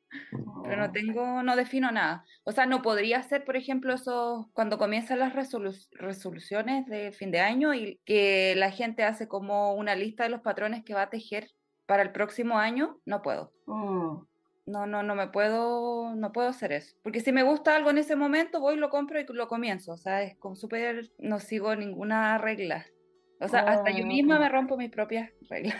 [0.63, 0.91] Pero no oh.
[0.91, 2.25] tengo, no defino nada.
[2.43, 7.39] O sea, no podría ser, por ejemplo, eso cuando comienzan las resoluciones de fin de
[7.39, 11.09] año y que la gente hace como una lista de los patrones que va a
[11.09, 11.49] tejer
[11.85, 13.53] para el próximo año, no puedo.
[13.65, 14.27] Oh
[14.67, 16.95] no, no, no me puedo, no puedo hacer eso.
[17.01, 19.93] Porque si me gusta algo en ese momento, voy, lo compro y lo comienzo.
[19.93, 22.85] O sea, es como súper, no sigo ninguna regla.
[23.39, 24.39] O sea, hasta yo misma ah.
[24.39, 25.77] me rompo mis propias reglas.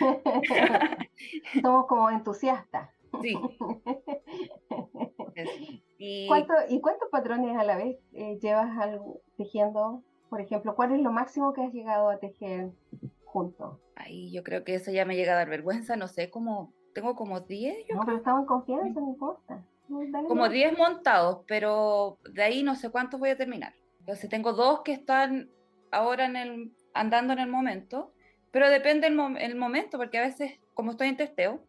[1.62, 2.90] Somos como entusiastas.
[3.22, 3.36] Sí.
[5.96, 6.28] Y...
[6.68, 10.02] ¿Y cuántos patrones a la vez eh, llevas algo, tejiendo?
[10.28, 12.70] Por ejemplo, ¿cuál es lo máximo que has llegado a tejer
[13.24, 13.78] juntos?
[13.96, 17.14] Ay, yo creo que eso ya me llega a dar vergüenza, no sé, como tengo
[17.14, 17.86] como 10.
[17.94, 19.64] no, pero estamos en confianza, no importa.
[20.28, 23.74] como 10 montados, pero de ahí no sé cuántos voy a terminar.
[24.00, 25.50] Entonces tengo dos que están
[25.90, 28.12] ahora en el, andando en el momento,
[28.50, 31.60] pero depende el, el momento, porque a veces, como estoy en testeo,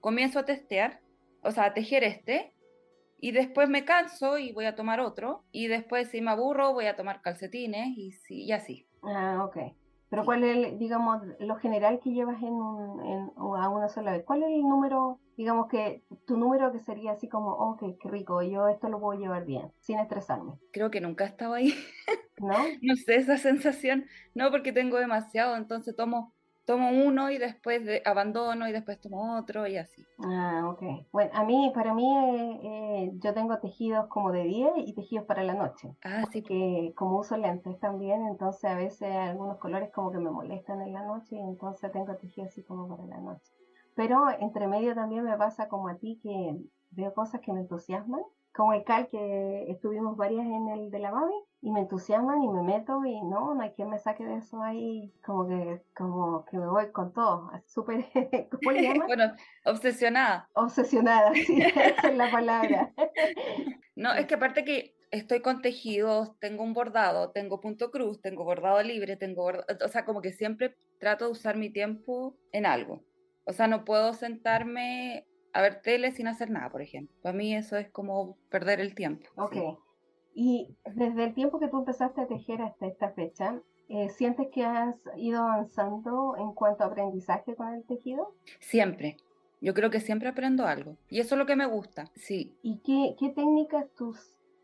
[0.00, 1.00] comienzo a testear,
[1.42, 2.54] o sea, a tejer este,
[3.18, 6.86] y después me canso y voy a tomar otro, y después si me aburro voy
[6.86, 8.86] a tomar calcetines y, y así.
[9.02, 9.74] Ah, ok.
[10.14, 12.54] Pero ¿cuál es, digamos, lo general que llevas en,
[13.04, 14.22] en, a una sola vez?
[14.24, 18.40] ¿Cuál es el número, digamos que tu número que sería así como, ok, qué rico,
[18.40, 20.52] yo esto lo puedo llevar bien, sin estresarme?
[20.72, 21.74] Creo que nunca he estado ahí.
[22.38, 22.54] ¿No?
[22.82, 24.04] no sé, esa sensación.
[24.36, 26.32] No, porque tengo demasiado, entonces tomo
[26.64, 30.04] tomo uno y después de, abandono y después tomo otro y así.
[30.18, 31.06] Ah, ok.
[31.12, 35.26] Bueno, a mí, para mí, eh, eh, yo tengo tejidos como de día y tejidos
[35.26, 35.94] para la noche.
[36.04, 36.42] Ah, sí.
[36.42, 40.92] Que como uso lentes también, entonces a veces algunos colores como que me molestan en
[40.92, 43.52] la noche y entonces tengo tejidos así como para la noche.
[43.94, 46.56] Pero entre medio también me pasa como a ti que
[46.90, 48.22] veo cosas que me entusiasman,
[48.54, 52.48] como el cal que estuvimos varias en el de la mami y me entusiasman y
[52.48, 56.44] me meto y no, no hay quien me saque de eso ahí, como que, como
[56.44, 58.04] que me voy con todo, súper,
[58.50, 59.06] ¿cómo le llaman?
[59.08, 59.32] bueno,
[59.64, 60.48] obsesionada.
[60.54, 62.92] Obsesionada, sí, esa es la palabra.
[63.96, 68.44] no, es que aparte que estoy con tejidos, tengo un bordado, tengo punto cruz, tengo
[68.44, 72.66] bordado libre, tengo bordado, o sea, como que siempre trato de usar mi tiempo en
[72.66, 73.04] algo.
[73.46, 77.14] O sea, no puedo sentarme a ver tele sin hacer nada, por ejemplo.
[77.22, 79.24] Para mí eso es como perder el tiempo.
[79.36, 79.56] Ok.
[80.34, 84.64] Y desde el tiempo que tú empezaste a tejer hasta esta fecha, eh, ¿sientes que
[84.64, 88.34] has ido avanzando en cuanto a aprendizaje con el tejido?
[88.58, 89.16] Siempre.
[89.60, 90.96] Yo creo que siempre aprendo algo.
[91.08, 92.58] Y eso es lo que me gusta, sí.
[92.62, 94.16] ¿Y qué, qué técnicas tú,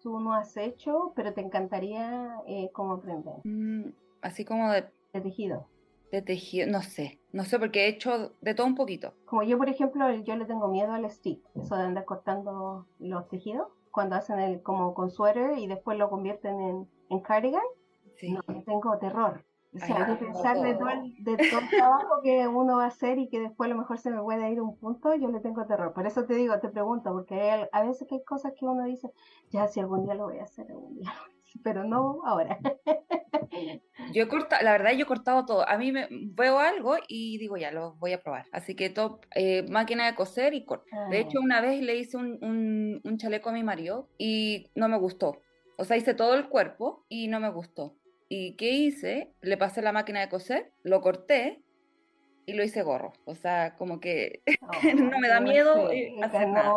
[0.02, 3.34] tú, no has hecho, pero te encantaría eh, como aprender?
[3.44, 4.86] Mm, así como de...
[5.12, 5.68] De tejido.
[6.10, 7.20] De tejido, no sé.
[7.32, 9.14] No sé, porque he hecho de todo un poquito.
[9.24, 11.40] Como yo, por ejemplo, yo le tengo miedo al stick.
[11.54, 16.10] Eso de andar cortando los tejidos cuando hacen el como con suéter y después lo
[16.10, 17.62] convierten en, en cardigan.
[18.16, 18.32] Sí.
[18.32, 19.44] No, tengo terror.
[19.72, 22.88] O sea, de pensar de todo, el, de todo el trabajo que uno va a
[22.88, 25.38] hacer y que después a lo mejor se me puede ir un punto, yo le
[25.38, 25.92] tengo terror.
[25.92, 29.12] Por eso te digo, te pregunto, porque a veces que hay cosas que uno dice,
[29.50, 31.12] ya si algún día lo voy a hacer, algún día
[31.62, 32.58] pero no ahora.
[34.12, 35.68] Yo he cortado, la verdad yo he cortado todo.
[35.68, 38.46] A mí me veo algo y digo, ya, lo voy a probar.
[38.52, 40.84] Así que todo, eh, máquina de coser y corto.
[41.10, 41.44] De hecho, ah.
[41.44, 45.40] una vez le hice un, un, chaleco a mi marido y no me gustó.
[45.76, 47.94] O sea, hice todo el cuerpo y no me gustó.
[48.28, 49.32] ¿Y qué hice?
[49.40, 51.62] Le pasé la máquina de coser, lo corté
[52.50, 53.12] y lo hice gorro.
[53.26, 54.42] O sea, como que
[54.96, 55.88] no me da miedo
[56.22, 56.72] hacer no, nada.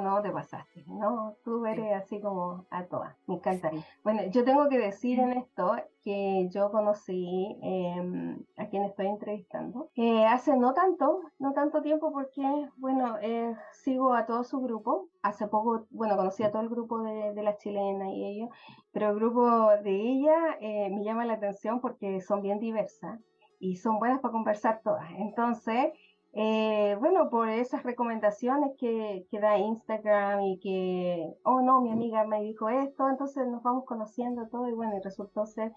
[0.00, 0.84] No, te pasaste.
[0.86, 3.16] No, tú eres así como a todas.
[3.26, 3.84] Me encantaría.
[4.04, 9.90] Bueno, yo tengo que decir en esto que yo conocí em, a quien estoy entrevistando
[9.96, 12.42] eh, hace no tanto, no tanto tiempo porque,
[12.76, 15.08] bueno, eh, sigo a todo su grupo.
[15.22, 18.50] Hace poco, bueno, conocí a todo el grupo de, de la chilena y ellos,
[18.92, 23.18] pero el grupo de ella eh, me llama la atención porque son bien diversas
[23.58, 25.10] y son buenas para conversar todas.
[25.18, 25.92] Entonces,
[26.32, 32.26] eh, bueno, por esas recomendaciones que, que, da Instagram y que, oh no, mi amiga
[32.26, 35.72] me dijo esto, entonces nos vamos conociendo todo y bueno, y resultó ser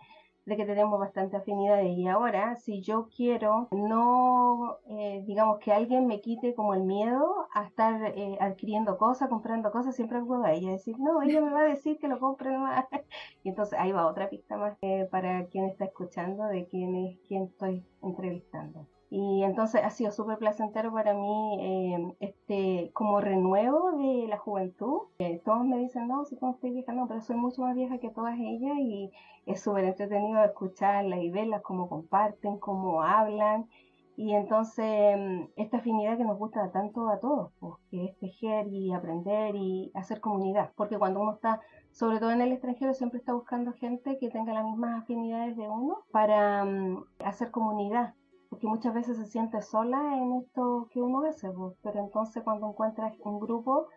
[0.45, 1.81] de que tenemos bastante afinidad.
[1.83, 7.47] Y ahora si yo quiero no eh, digamos que alguien me quite como el miedo
[7.53, 11.51] a estar eh, adquiriendo cosas comprando cosas siempre puedo a ella decir no ella me
[11.51, 12.85] va a decir que lo compre más
[13.43, 17.19] y entonces ahí va otra pista más eh, para quien está escuchando de quién es
[17.27, 23.91] quien estoy entrevistando y entonces ha sido súper placentero para mí eh, este como renuevo
[23.93, 25.01] de la juventud.
[25.17, 27.97] Eh, todos me dicen, no, si como estoy vieja, no, pero soy mucho más vieja
[27.97, 29.11] que todas ellas y
[29.47, 33.67] es súper entretenido escucharlas y verlas, cómo comparten, cómo hablan.
[34.15, 38.67] Y entonces mm, esta afinidad que nos gusta tanto a todos, pues, que es tejer
[38.67, 40.71] y aprender y hacer comunidad.
[40.75, 44.53] Porque cuando uno está, sobre todo en el extranjero, siempre está buscando gente que tenga
[44.53, 48.13] las mismas afinidades de uno para mm, hacer comunidad
[48.59, 51.47] porque muchas veces se siente sola en esto que uno hace,
[51.81, 53.87] pero entonces cuando encuentras un grupo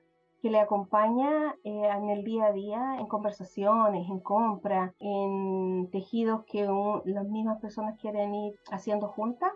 [0.40, 6.44] que le acompaña eh, en el día a día, en conversaciones, en compras, en tejidos
[6.44, 6.64] que
[7.06, 9.50] las mismas personas quieren ir haciendo juntas,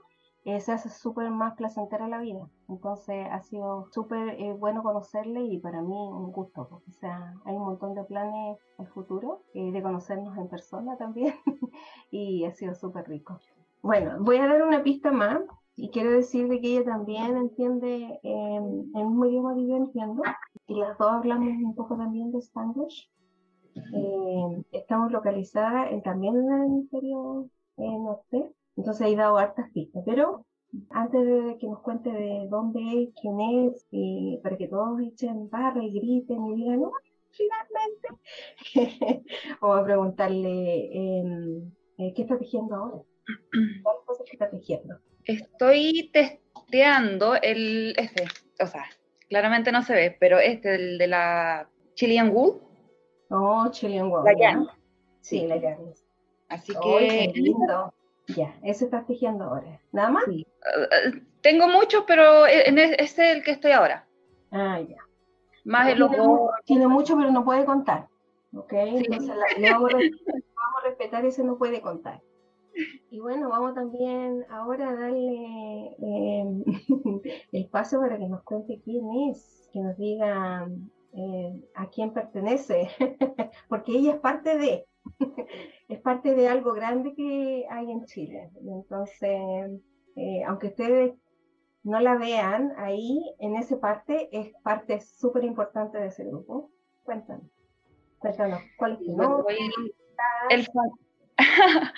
[0.44, 2.50] eh, se hace súper más placentera la vida.
[2.68, 6.66] Entonces ha sido súper eh, bueno conocerle y para mí un gusto.
[6.68, 6.82] Pues.
[6.88, 11.32] O sea, hay un montón de planes al futuro, de conocernos en persona también
[12.10, 13.38] y ha sido súper rico.
[13.82, 15.40] Bueno, voy a dar una pista más
[15.76, 18.56] y quiero decir de que ella también entiende eh,
[18.94, 20.22] el mismo idioma que yo entiendo
[20.66, 23.10] y las dos hablamos un poco también de Spanglish.
[23.74, 30.02] Eh, estamos localizadas en, también en el hemisferio eh, norte, entonces he dado hartas pistas,
[30.06, 30.46] pero
[30.90, 33.86] antes de que nos cuente de dónde es, quién es,
[34.42, 36.92] para que todos echen barra y griten y digan, no,
[37.30, 39.24] finalmente,
[39.60, 43.02] vamos a preguntarle em, qué está tejiendo ahora.
[43.82, 44.98] ¿Cuál cosa que estás tejiendo?
[45.24, 48.24] Estoy testeando el, este,
[48.60, 48.84] o sea,
[49.28, 52.60] claramente no se ve, pero este, el de la Chilean Wool.
[53.30, 54.24] Oh, Chilean Wool.
[54.24, 54.68] La yarn.
[55.20, 55.92] Sí, la yarn.
[56.48, 57.32] Así que...
[57.34, 57.92] lindo.
[58.28, 59.80] Ya, ese estás tejiendo ahora.
[59.92, 60.24] ¿Nada más?
[60.24, 60.44] Sí.
[60.64, 64.06] Uh, tengo muchos, pero e, ese es el que estoy ahora.
[64.50, 64.96] Ah, ya.
[65.64, 66.50] Más el logo.
[66.64, 68.08] Tiene mucho, pero no puede contar.
[68.54, 68.72] ¿Ok?
[68.72, 72.20] Entonces le vamos, a respetar, ese no puede contar.
[73.10, 76.44] Y bueno, vamos también ahora a darle eh,
[77.52, 80.68] el paso para que nos cuente quién es, que nos diga
[81.12, 82.88] eh, a quién pertenece,
[83.68, 84.86] porque ella es parte de,
[85.88, 88.50] es parte de algo grande que hay en Chile.
[88.60, 89.80] Entonces,
[90.16, 91.14] eh, aunque ustedes
[91.82, 96.70] no la vean, ahí en esa parte es parte súper importante de ese grupo.
[97.04, 97.46] Cuéntanos.
[98.18, 99.56] Cuéntanos, ¿cuál es tu nombre?
[100.50, 100.66] El,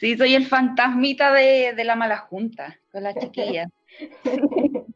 [0.00, 3.68] sí, soy el fantasmita de, de la mala junta con la chiquilla.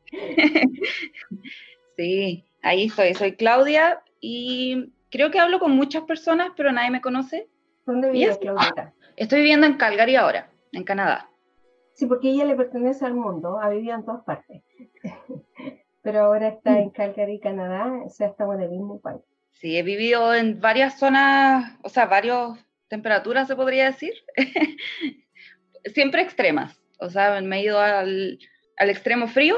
[1.97, 3.15] sí, ahí estoy.
[3.15, 7.49] Soy Claudia y creo que hablo con muchas personas, pero nadie me conoce.
[7.87, 8.93] ¿Dónde vives, Claudia?
[9.17, 11.31] Estoy viviendo en Calgary ahora, en Canadá.
[11.95, 14.63] Sí, porque ella le pertenece al mundo, ha vivido en todas partes.
[16.03, 19.23] Pero ahora está en Calgary, Canadá, o sea, estamos en el mismo país.
[19.53, 22.59] Sí, he vivido en varias zonas, o sea, varias
[22.95, 24.15] temperaturas, se podría decir.
[25.95, 26.81] Siempre extremas.
[27.01, 28.39] O sea, me he ido al,
[28.77, 29.57] al extremo frío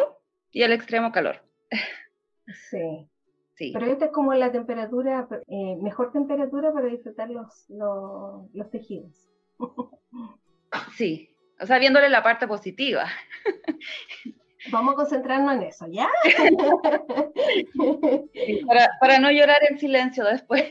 [0.50, 1.42] y al extremo calor.
[2.70, 3.08] Sí.
[3.56, 3.72] Sí.
[3.72, 9.28] Pero esta es como la temperatura, eh, mejor temperatura para disfrutar los, los, los tejidos.
[10.94, 13.06] Sí, o sea, viéndole la parte positiva.
[14.70, 16.08] Vamos a concentrarnos en eso, ¿ya?
[19.00, 20.64] para, no llorar en silencio después.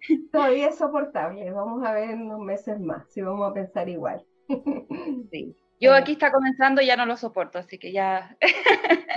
[0.32, 1.50] Todavía es soportable.
[1.50, 4.24] Vamos a ver en unos meses más, si vamos a pensar igual.
[5.30, 5.56] Sí.
[5.80, 8.36] Yo aquí está comenzando y ya no lo soporto, así que ya.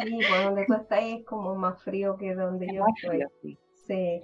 [0.04, 3.58] Sí, pues donde tú estás es como más frío que donde yo estoy.
[3.86, 4.22] sí.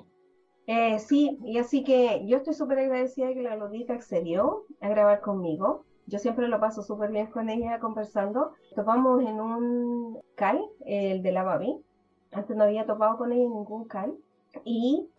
[0.71, 4.87] Eh, sí, y así que yo estoy súper agradecida de que la Lodita accedió a
[4.87, 5.83] grabar conmigo.
[6.05, 8.53] Yo siempre lo paso súper bien con ella conversando.
[8.75, 11.75] Topamos en un cal, el de la Babi.
[12.31, 14.13] Antes no había topado con ella en ningún cal.
[14.63, 15.09] Y,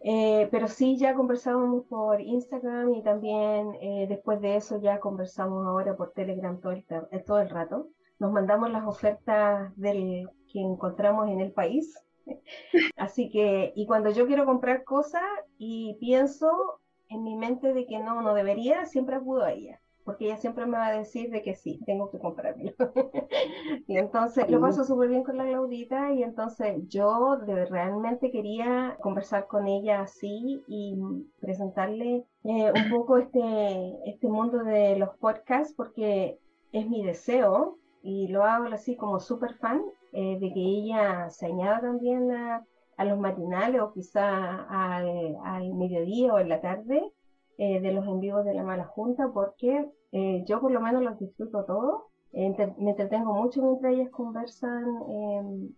[0.00, 5.66] eh, pero sí, ya conversábamos por Instagram y también eh, después de eso ya conversamos
[5.66, 6.84] ahora por Telegram todo el,
[7.24, 7.88] todo el rato.
[8.18, 11.94] Nos mandamos las ofertas del que encontramos en el país
[12.96, 15.22] Así que, y cuando yo quiero comprar cosas
[15.58, 20.26] y pienso en mi mente de que no, no debería, siempre acudo a ella, porque
[20.26, 22.72] ella siempre me va a decir de que sí, tengo que comprarlo.
[23.88, 28.96] y entonces lo paso súper bien con la Claudita y entonces yo de, realmente quería
[29.02, 30.96] conversar con ella así y
[31.40, 36.38] presentarle eh, un poco este, este mundo de los podcasts porque
[36.70, 41.46] es mi deseo y lo hago así como súper fan eh, de que ella se
[41.46, 42.64] añada también a,
[43.04, 47.12] los matinales o quizá al, mediodía o en la tarde
[47.58, 51.18] eh, de los envíos de la mala junta porque eh, yo por lo menos los
[51.18, 52.02] disfruto todos.
[52.32, 54.84] me entretengo mucho mientras ellas conversan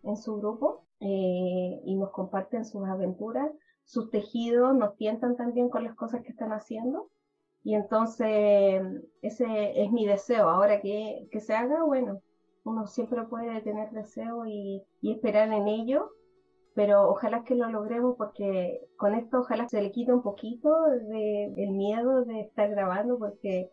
[0.02, 3.50] en su grupo y nos comparten sus aventuras,
[3.84, 7.10] sus tejidos, nos tientan también con las cosas que están haciendo.
[7.62, 8.82] Y entonces
[9.22, 10.48] ese es mi deseo.
[10.48, 12.20] Ahora que, que se haga, bueno,
[12.68, 16.10] uno siempre puede tener deseo y, esperar en ello,
[16.74, 20.70] pero ojalá que lo logremos porque con esto ojalá se le quite un poquito
[21.08, 23.70] de, el miedo de estar grabando porque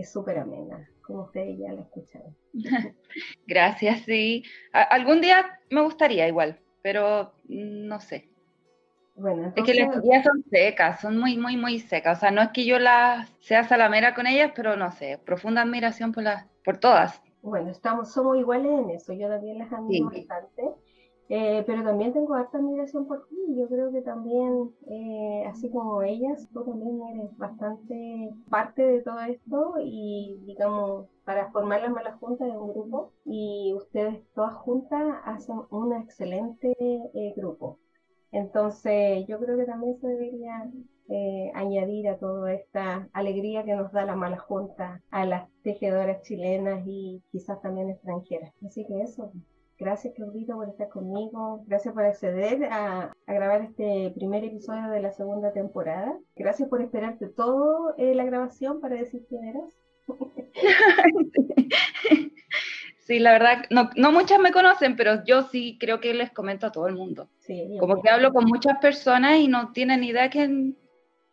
[0.00, 2.36] es súper amena, como ustedes ya la escucharon.
[3.46, 4.44] Gracias, sí.
[4.72, 8.28] algún día me gustaría igual, pero no sé.
[9.14, 12.18] Bueno, Es que las días son secas, son muy, muy, muy secas.
[12.18, 15.62] O sea, no es que yo las sea salamera con ellas, pero no sé, profunda
[15.62, 17.20] admiración por, las, por todas.
[17.42, 20.62] Bueno, estamos, somos iguales en eso, yo también las admiro bastante,
[21.28, 26.02] eh, pero también tengo harta admiración por ti, yo creo que también, eh, así como
[26.02, 32.18] ellas, tú también eres bastante parte de todo esto y digamos, para formar las malas
[32.18, 37.78] juntas de un grupo y ustedes todas juntas hacen un excelente eh, grupo.
[38.32, 40.70] Entonces, yo creo que también se debería
[41.08, 46.22] eh, añadir a toda esta alegría que nos da la mala junta a las tejedoras
[46.22, 48.52] chilenas y quizás también extranjeras.
[48.66, 49.32] Así que eso,
[49.78, 55.12] gracias Claudita por estar conmigo, gracias por acceder a, grabar este primer episodio de la
[55.12, 59.64] segunda temporada, gracias por esperarte todo eh, la grabación para decir quién eras.
[63.08, 66.66] Sí, la verdad, no, no, muchas me conocen, pero yo sí creo que les comento
[66.66, 67.30] a todo el mundo.
[67.80, 70.76] Como que hablo con muchas personas y no tienen idea quién,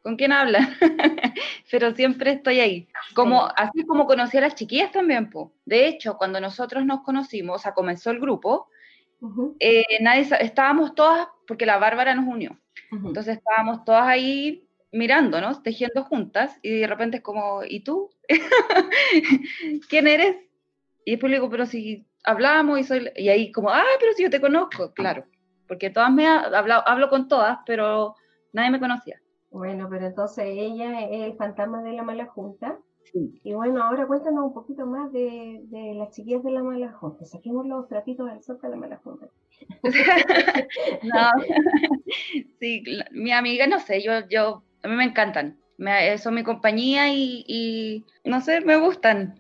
[0.06, 0.68] ¿con quién hablan?
[1.72, 2.88] Pero siempre estoy ahí.
[3.16, 5.52] Como, Así como conocí a las chiquillas también, po.
[5.66, 8.70] De hecho, cuando nosotros nos conocimos, o sea, comenzó el grupo,
[9.60, 12.56] eh, nadie, estábamos todas, porque la Bárbara nos unió.
[12.92, 18.12] Entonces estábamos todas ahí mirándonos, tejiendo juntas, y de repente es como, ¿y tú?
[19.90, 20.36] ¿Quién eres?
[21.04, 24.22] Y después le digo, pero si hablamos y soy, y ahí como, ah, pero si
[24.22, 25.26] yo te conozco, claro,
[25.68, 28.16] porque todas me hablo, hablo con todas, pero
[28.54, 29.20] nadie me conocía.
[29.56, 32.78] Bueno, pero entonces ella es el fantasma de la mala junta.
[33.06, 33.40] Sí.
[33.42, 37.24] Y bueno, ahora cuéntanos un poquito más de, de las chiquillas de la mala junta.
[37.24, 39.30] Saquemos los tratitos del sol de la mala junta.
[41.04, 41.32] no,
[42.60, 45.58] sí, mi amiga, no sé, yo, yo, a mí me encantan.
[45.78, 49.40] Me, son mi compañía y, y, no sé, me gustan.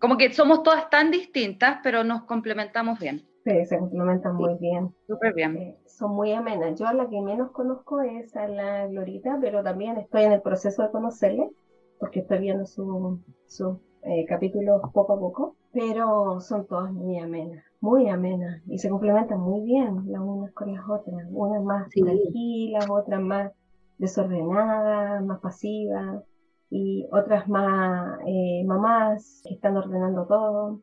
[0.00, 3.28] Como que somos todas tan distintas, pero nos complementamos bien.
[3.44, 4.94] Sí, se complementan muy bien.
[5.06, 5.56] Súper bien.
[5.58, 6.78] Eh, son muy amenas.
[6.78, 10.42] Yo a la que menos conozco es a la Glorita, pero también estoy en el
[10.42, 11.50] proceso de conocerle,
[11.98, 17.64] porque estoy viendo sus su, eh, capítulos poco a poco, pero son todas muy amenas,
[17.80, 21.26] muy amenas, y se complementan muy bien las unas con las otras.
[21.30, 23.52] Unas más tranquilas, otras más
[23.98, 26.22] desordenadas, más pasivas,
[26.70, 30.80] y otras más eh, mamás que están ordenando todo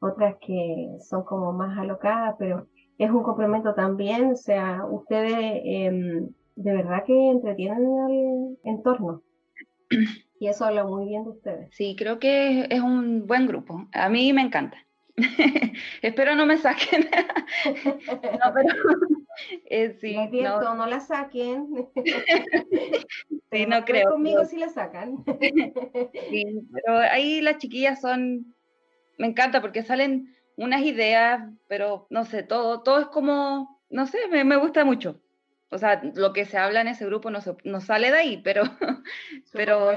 [0.00, 2.66] otras que son como más alocadas, pero
[3.00, 9.22] es un complemento también, o sea, ustedes em, de verdad que entretienen el entorno.
[10.38, 11.68] Y eso habla muy bien de ustedes.
[11.72, 13.88] Sí, creo que es un buen grupo.
[13.92, 14.76] A mí me encanta.
[16.02, 17.08] Espero no me saquen.
[18.44, 18.68] no, pero
[19.64, 20.74] eh, sí, no.
[20.74, 20.86] no.
[20.86, 21.88] la saquen.
[23.50, 24.10] sí, no creo.
[24.10, 25.24] Conmigo sí la sacan.
[26.30, 28.54] sí, pero ahí las chiquillas son
[29.20, 34.18] me encanta porque salen unas ideas, pero no sé, todo, todo es como, no sé,
[34.28, 35.20] me, gusta mucho.
[35.70, 38.62] O sea, lo que se habla en ese grupo no, no sale de ahí, pero...
[39.52, 39.92] pero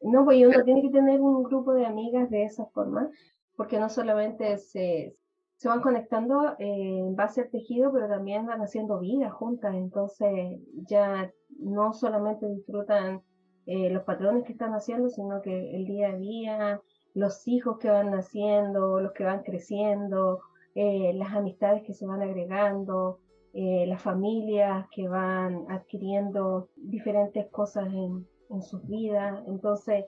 [0.00, 3.10] No, pues uno tiene que tener un grupo de amigas de esa forma,
[3.56, 5.14] porque no solamente se,
[5.56, 10.58] se van conectando eh, en base al tejido, pero también van haciendo vida juntas, entonces
[10.88, 13.22] ya no solamente disfrutan
[13.66, 16.80] eh, los patrones que están haciendo, sino que el día a día,
[17.16, 20.42] los hijos que van naciendo, los que van creciendo,
[20.74, 23.20] eh, las amistades que se van agregando,
[23.54, 28.26] eh, las familias que van adquiriendo diferentes cosas en,
[28.62, 29.42] sus vidas.
[29.48, 30.04] Entonces,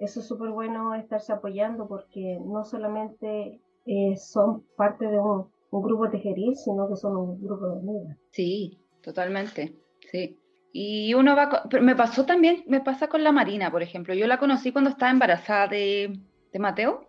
[0.00, 6.08] eso es súper bueno estarse apoyando porque no solamente eh, son parte de un, grupo
[6.08, 8.16] tejeril, sino que son un grupo de amigas.
[8.30, 9.76] Sí, totalmente,
[10.10, 10.40] sí.
[10.72, 14.14] Y uno va, me pasó también, me pasa con la Marina, por ejemplo.
[14.14, 16.18] Yo la conocí cuando estaba embarazada de,
[16.52, 17.08] de Mateo.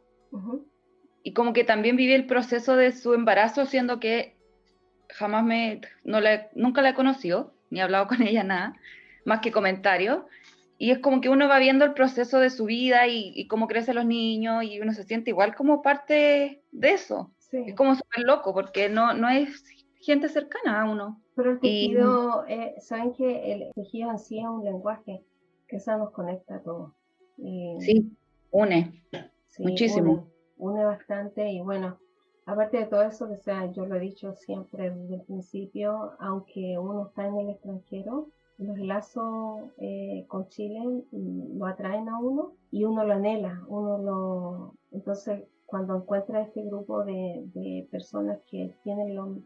[1.24, 4.36] Y como que también viví el proceso de su embarazo, siendo que
[5.10, 8.76] jamás me, no la, nunca la he conocido, ni he hablado con ella nada,
[9.26, 10.24] más que comentarios.
[10.80, 13.96] Y es como que uno va viendo el proceso de su vida y, cómo crecen
[13.96, 17.32] los niños y uno se siente igual como parte de eso.
[17.52, 19.64] Es como súper loco porque no, no es
[20.02, 21.20] gente cercana a uno.
[21.36, 25.24] Pero el tejido, eh, saben que el tejido en sí es un lenguaje
[25.68, 26.92] que eso nos conecta a todos.
[27.38, 28.12] Sí,
[28.52, 29.02] une.
[29.60, 30.28] Muchísimo.
[30.58, 31.98] Une, bastante y bueno,
[32.45, 36.78] aparte de todo eso, que sea, yo lo he dicho siempre desde el principio, aunque
[36.78, 42.86] uno está en el extranjero, los lazos eh, con Chile lo atraen a uno y
[42.86, 44.74] uno lo anhela, uno lo...
[44.91, 49.43] Entonces, cuando encuentra este grupo de, personas que tienen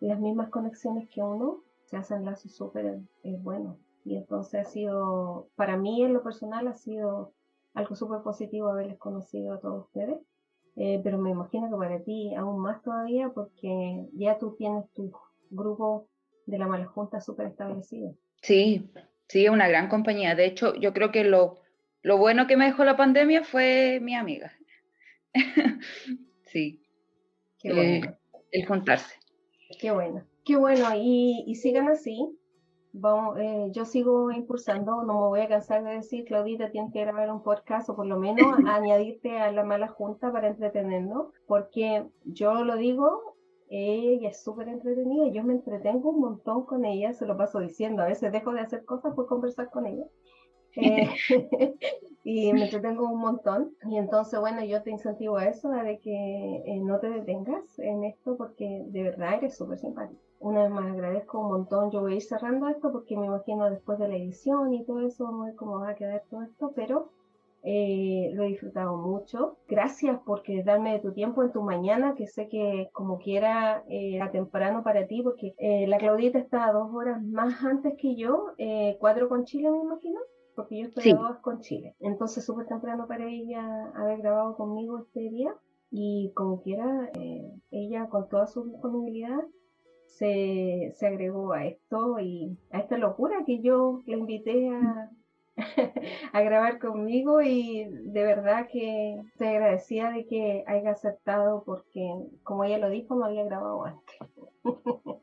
[0.00, 3.76] las mismas conexiones que uno, se hacen lazos súper eh, buenos.
[4.04, 7.32] Y entonces ha sido, para mí en lo personal ha sido
[7.74, 10.18] algo súper positivo haberles conocido a todos ustedes.
[10.76, 15.12] Eh, pero me imagino que para ti aún más todavía porque ya tú tienes tu
[15.50, 16.08] grupo
[16.46, 18.14] de la mala junta súper establecido.
[18.40, 18.90] Sí,
[19.28, 20.34] sí, es una gran compañía.
[20.34, 21.60] De hecho, yo creo que lo,
[22.00, 24.52] lo bueno que me dejó la pandemia fue mi amiga.
[26.46, 26.82] sí.
[27.58, 28.18] Qué eh, bueno.
[28.50, 29.14] el juntarse.
[29.78, 30.24] Qué bueno.
[30.44, 30.88] Qué bueno.
[30.96, 32.38] Y, y sigan así.
[32.94, 37.00] Vamos, eh, yo sigo impulsando, no me voy a cansar de decir, Claudita, tienes que
[37.00, 42.04] grabar un podcast o por lo menos añadirte a la mala junta para entretenernos, porque
[42.24, 43.34] yo lo digo,
[43.70, 48.02] ella es súper entretenida, yo me entretengo un montón con ella, se lo paso diciendo,
[48.02, 50.04] a veces dejo de hacer cosas por conversar con ella.
[50.76, 51.08] Eh,
[52.24, 53.74] y me entretengo un montón.
[53.88, 57.78] Y entonces, bueno, yo te incentivo a eso, a de que eh, no te detengas
[57.78, 61.90] en esto, porque de verdad eres súper simpático una vez más agradezco un montón.
[61.90, 65.06] Yo voy a ir cerrando esto porque me imagino después de la edición y todo
[65.06, 67.10] eso, no cómo va a quedar todo esto, pero
[67.64, 69.56] eh, lo he disfrutado mucho.
[69.68, 74.16] Gracias porque darme de tu tiempo en tu mañana, que sé que como quiera eh,
[74.16, 78.48] era temprano para ti, porque eh, la Claudita está dos horas más antes que yo,
[78.98, 80.20] cuatro con Chile me imagino,
[80.56, 81.94] porque yo estoy a dos con Chile.
[82.00, 85.54] Entonces súper temprano para ella haber grabado conmigo este día
[85.90, 87.10] y como quiera,
[87.70, 89.40] ella con toda su disponibilidad
[90.18, 95.10] se, se agregó a esto y a esta locura que yo le invité a
[96.32, 102.10] a grabar conmigo y de verdad que te agradecía de que haya aceptado porque,
[102.42, 104.16] como ella lo dijo, no había grabado antes.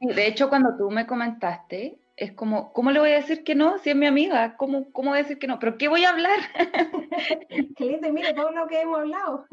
[0.00, 3.78] De hecho, cuando tú me comentaste, es como, ¿cómo le voy a decir que no
[3.78, 4.56] si es mi amiga?
[4.56, 5.60] ¿Cómo, cómo voy a decir que no?
[5.60, 6.40] ¿Pero qué voy a hablar?
[7.76, 9.46] Qué lindo, mire todo lo que hemos hablado.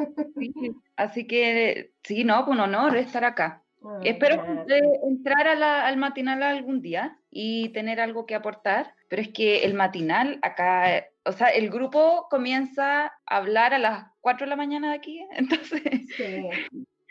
[0.95, 3.63] así que, sí, no, un honor estar acá.
[3.84, 4.44] Ah, Espero
[5.04, 10.40] entrar al matinal algún día y tener algo que aportar, pero es que el matinal
[10.42, 14.96] acá, o sea, el grupo comienza a hablar a las 4 de la mañana de
[14.96, 15.82] aquí, entonces...
[16.16, 16.50] Sí.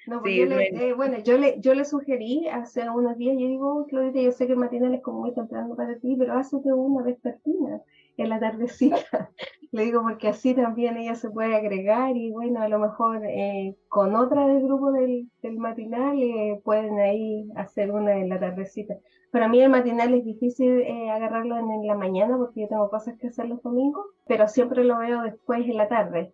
[0.07, 3.47] No, pues yo le, eh, bueno, yo le, yo le sugerí hace unos días, yo
[3.47, 6.57] digo, Claudita, yo sé que el matinal es como muy temprano para ti, pero hazte
[6.57, 7.83] una vespertina
[8.19, 8.99] en la tardecita.
[9.73, 13.77] Le digo porque así también ella se puede agregar y bueno, a lo mejor eh,
[13.89, 18.97] con otra del grupo del, del matinal eh, pueden ahí hacer una en la tardecita.
[19.31, 23.17] Para mí el matinal es difícil eh, agarrarlo en, la mañana porque yo tengo cosas
[23.19, 26.33] que hacer los domingos, pero siempre lo veo después en la tarde.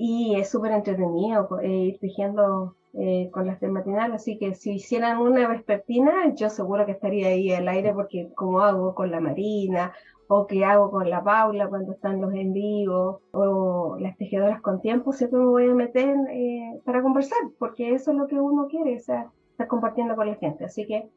[0.00, 2.76] Y es súper entretenido ir tejiendo
[3.32, 7.52] con las del matinal, así que si hicieran una vespertina, yo seguro que estaría ahí
[7.52, 9.92] al aire porque como hago con la Marina
[10.28, 14.80] o que hago con la Paula cuando están los en vivo, o las tejedoras con
[14.80, 18.66] tiempo, siempre me voy a meter eh, para conversar, porque eso es lo que uno
[18.68, 20.66] quiere, o sea, estar compartiendo con la gente.
[20.66, 21.08] Así que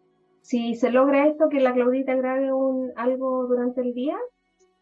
[0.42, 4.18] si se logra esto, que la Claudita grabe un, algo durante el día,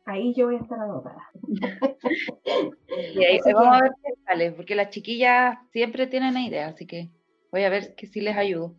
[0.10, 1.30] ahí yo voy a estar anotada.
[3.16, 7.10] y ahí vamos a ver qué sale, porque las chiquillas siempre tienen ideas, así que
[7.52, 8.76] voy a ver que si les ayudo.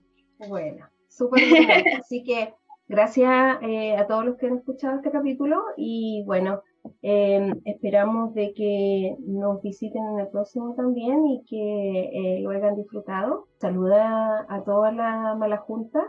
[0.49, 1.71] Bueno, súper bien.
[2.01, 2.55] así que
[2.91, 6.61] Gracias eh, a todos los que han escuchado este capítulo y bueno,
[7.03, 12.75] em, esperamos de que nos visiten en el próximo también y que eh, lo hayan
[12.75, 13.47] disfrutado.
[13.61, 16.01] Saluda a toda la mala junta,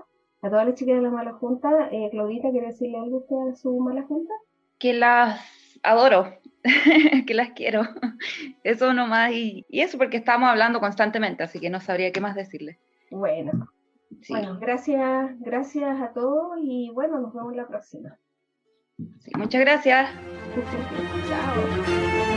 [0.42, 1.90] a todas las chicas de la mala junta.
[1.92, 4.34] Eh, Claudita, ¿quiere decirle algo usted a su mala junta?
[4.82, 5.40] Que las
[5.84, 6.38] adoro,
[7.28, 7.84] que las quiero.
[8.64, 12.36] Eso nomás y, y eso porque estamos hablando constantemente, así que no sabría qué más
[12.36, 12.80] decirle.
[13.12, 13.72] Bueno,
[14.30, 18.18] bueno, gracias, gracias a todos y bueno, nos vemos la próxima.
[19.36, 20.10] muchas gracias.
[21.30, 22.31] Chao.